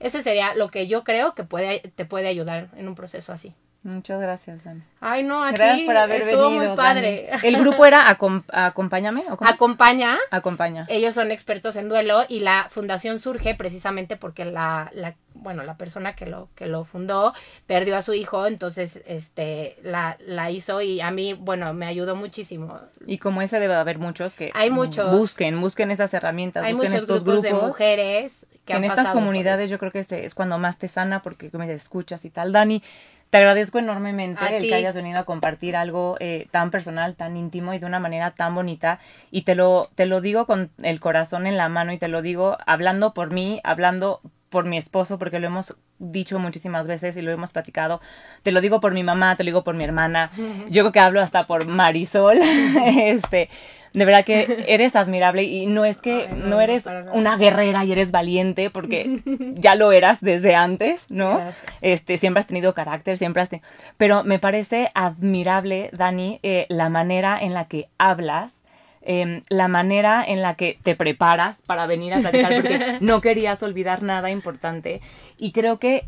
[0.00, 3.54] Ese sería lo que yo creo que puede, te puede ayudar en un proceso así.
[3.82, 4.82] Muchas gracias, Dani.
[5.00, 7.30] Ay, no, aquí gracias por haber estuvo muy padre.
[7.42, 9.24] El grupo era Acompáñame.
[9.40, 10.18] Acompaña.
[10.30, 10.84] Acompaña.
[10.90, 15.78] Ellos son expertos en duelo y la fundación surge precisamente porque la, la, bueno, la
[15.78, 17.32] persona que lo, que lo fundó
[17.66, 22.16] perdió a su hijo, entonces este la, la hizo y a mí, bueno, me ayudó
[22.16, 22.78] muchísimo.
[23.06, 25.10] Y como ese debe haber muchos que Hay muchos.
[25.10, 29.70] busquen, busquen esas herramientas, Hay busquen muchos estos grupos, de mujeres que en estas comunidades
[29.70, 32.52] yo creo que es, cuando más te sana porque me escuchas y tal.
[32.52, 32.82] Dani,
[33.30, 37.72] te agradezco enormemente el que hayas venido a compartir algo eh, tan personal, tan íntimo
[37.72, 38.98] y de una manera tan bonita.
[39.30, 42.22] Y te lo, te lo digo con el corazón en la mano y te lo
[42.22, 47.22] digo hablando por mí, hablando por mi esposo, porque lo hemos dicho muchísimas veces y
[47.22, 48.00] lo hemos platicado.
[48.42, 50.32] Te lo digo por mi mamá, te lo digo por mi hermana.
[50.68, 52.40] Yo creo que hablo hasta por Marisol.
[52.86, 53.48] este,
[53.92, 58.10] de verdad que eres admirable y no es que no, eres una guerrera y eres
[58.10, 59.20] valiente porque
[59.54, 61.40] ya lo eras desde antes, ¿no?
[61.80, 63.66] Este, siempre has tenido carácter, siempre has tenido...
[63.96, 68.54] Pero me parece admirable, Dani, eh, la manera en la que hablas
[69.02, 73.62] em, la manera en la que te preparas para venir a platicar, porque no querías
[73.62, 75.00] olvidar nada importante.
[75.36, 76.04] Y creo que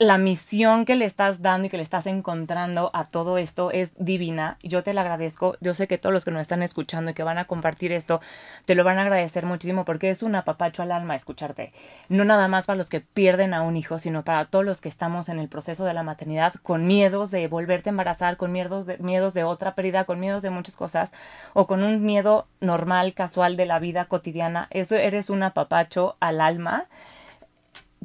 [0.00, 3.92] la misión que le estás dando y que le estás encontrando a todo esto es
[3.98, 4.56] divina.
[4.62, 5.58] Yo te la agradezco.
[5.60, 8.22] Yo sé que todos los que nos están escuchando y que van a compartir esto,
[8.64, 11.68] te lo van a agradecer muchísimo porque es un apapacho al alma escucharte.
[12.08, 14.88] No nada más para los que pierden a un hijo, sino para todos los que
[14.88, 18.86] estamos en el proceso de la maternidad con miedos de volverte a embarazar, con miedos
[18.86, 21.12] de, miedos de otra pérdida, con miedos de muchas cosas
[21.52, 24.66] o con un miedo normal, casual de la vida cotidiana.
[24.70, 26.86] Eso eres un apapacho al alma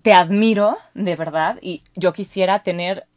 [0.06, 3.08] te admiro, de verdad, y yo quisiera tener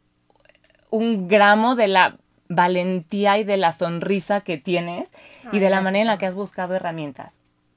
[0.89, 2.17] un gramo de la
[2.47, 5.07] valentía y de la sonrisa que tienes
[5.51, 7.35] y de la manera en la que has buscado herramientas.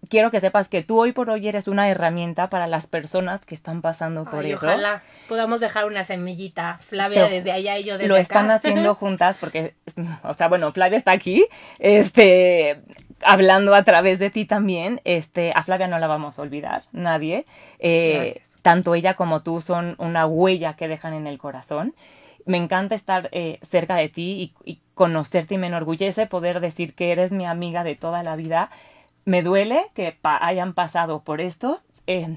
[0.09, 3.55] Quiero que sepas que tú hoy por hoy eres una herramienta para las personas que
[3.55, 4.65] están pasando por eso.
[4.65, 9.37] Ojalá podamos dejar una semillita, Flavia desde allá y yo desde Lo están haciendo juntas
[9.39, 9.75] porque,
[10.23, 11.45] o sea, bueno, Flavia está aquí,
[11.79, 12.81] este,
[13.21, 15.03] hablando a través de ti también.
[15.05, 17.45] Este, a Flavia no la vamos a olvidar, nadie.
[17.79, 21.95] Eh, tanto ella como tú son una huella que dejan en el corazón.
[22.47, 27.13] Me encanta estar eh, cerca de ti y, conocerte y me enorgullece poder decir que
[27.13, 28.71] eres mi amiga de toda la vida.
[29.25, 31.81] Me duele que hayan pasado por esto.
[32.07, 32.37] Eh,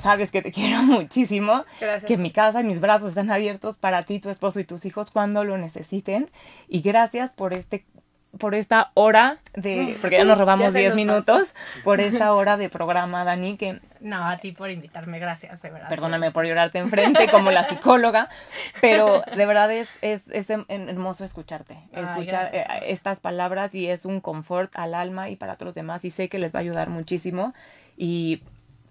[0.00, 1.64] sabes que te quiero muchísimo,
[2.06, 5.10] que mi casa y mis brazos están abiertos para ti, tu esposo y tus hijos
[5.10, 6.26] cuando lo necesiten.
[6.68, 7.84] Y gracias por este
[8.38, 12.32] por esta hora de, porque ya nos robamos Ya se 10 nos minutos, por esta
[12.32, 15.88] hora de programa, Dani, que No, a ti por invitarme, gracias, de verdad.
[15.88, 18.28] perdóname por llorarte enfrente como la psicóloga,
[18.80, 22.82] pero de verdad es, es, es hem- hermoso escucharte, Ay, escuchar gracias.
[22.82, 26.10] eh, estas palabras y es un confort al alma y para todos los demás y
[26.10, 27.52] sé que les va a ayudar muchísimo
[27.96, 28.42] y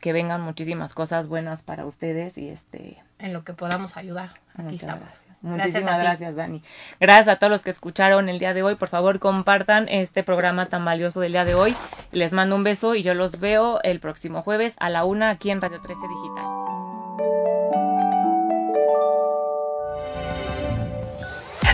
[0.01, 4.31] que vengan muchísimas cosas buenas para ustedes y este En lo que podamos ayudar.
[4.53, 5.01] Aquí Muchas estamos.
[5.01, 5.28] gracias.
[5.41, 6.61] Muchísimas gracias, Dani.
[6.99, 8.75] Gracias a todos los que escucharon el día de hoy.
[8.75, 11.75] Por favor, compartan este programa tan valioso del día de hoy.
[12.11, 15.49] Les mando un beso y yo los veo el próximo jueves a la una aquí
[15.51, 16.98] en Radio 13 Digital.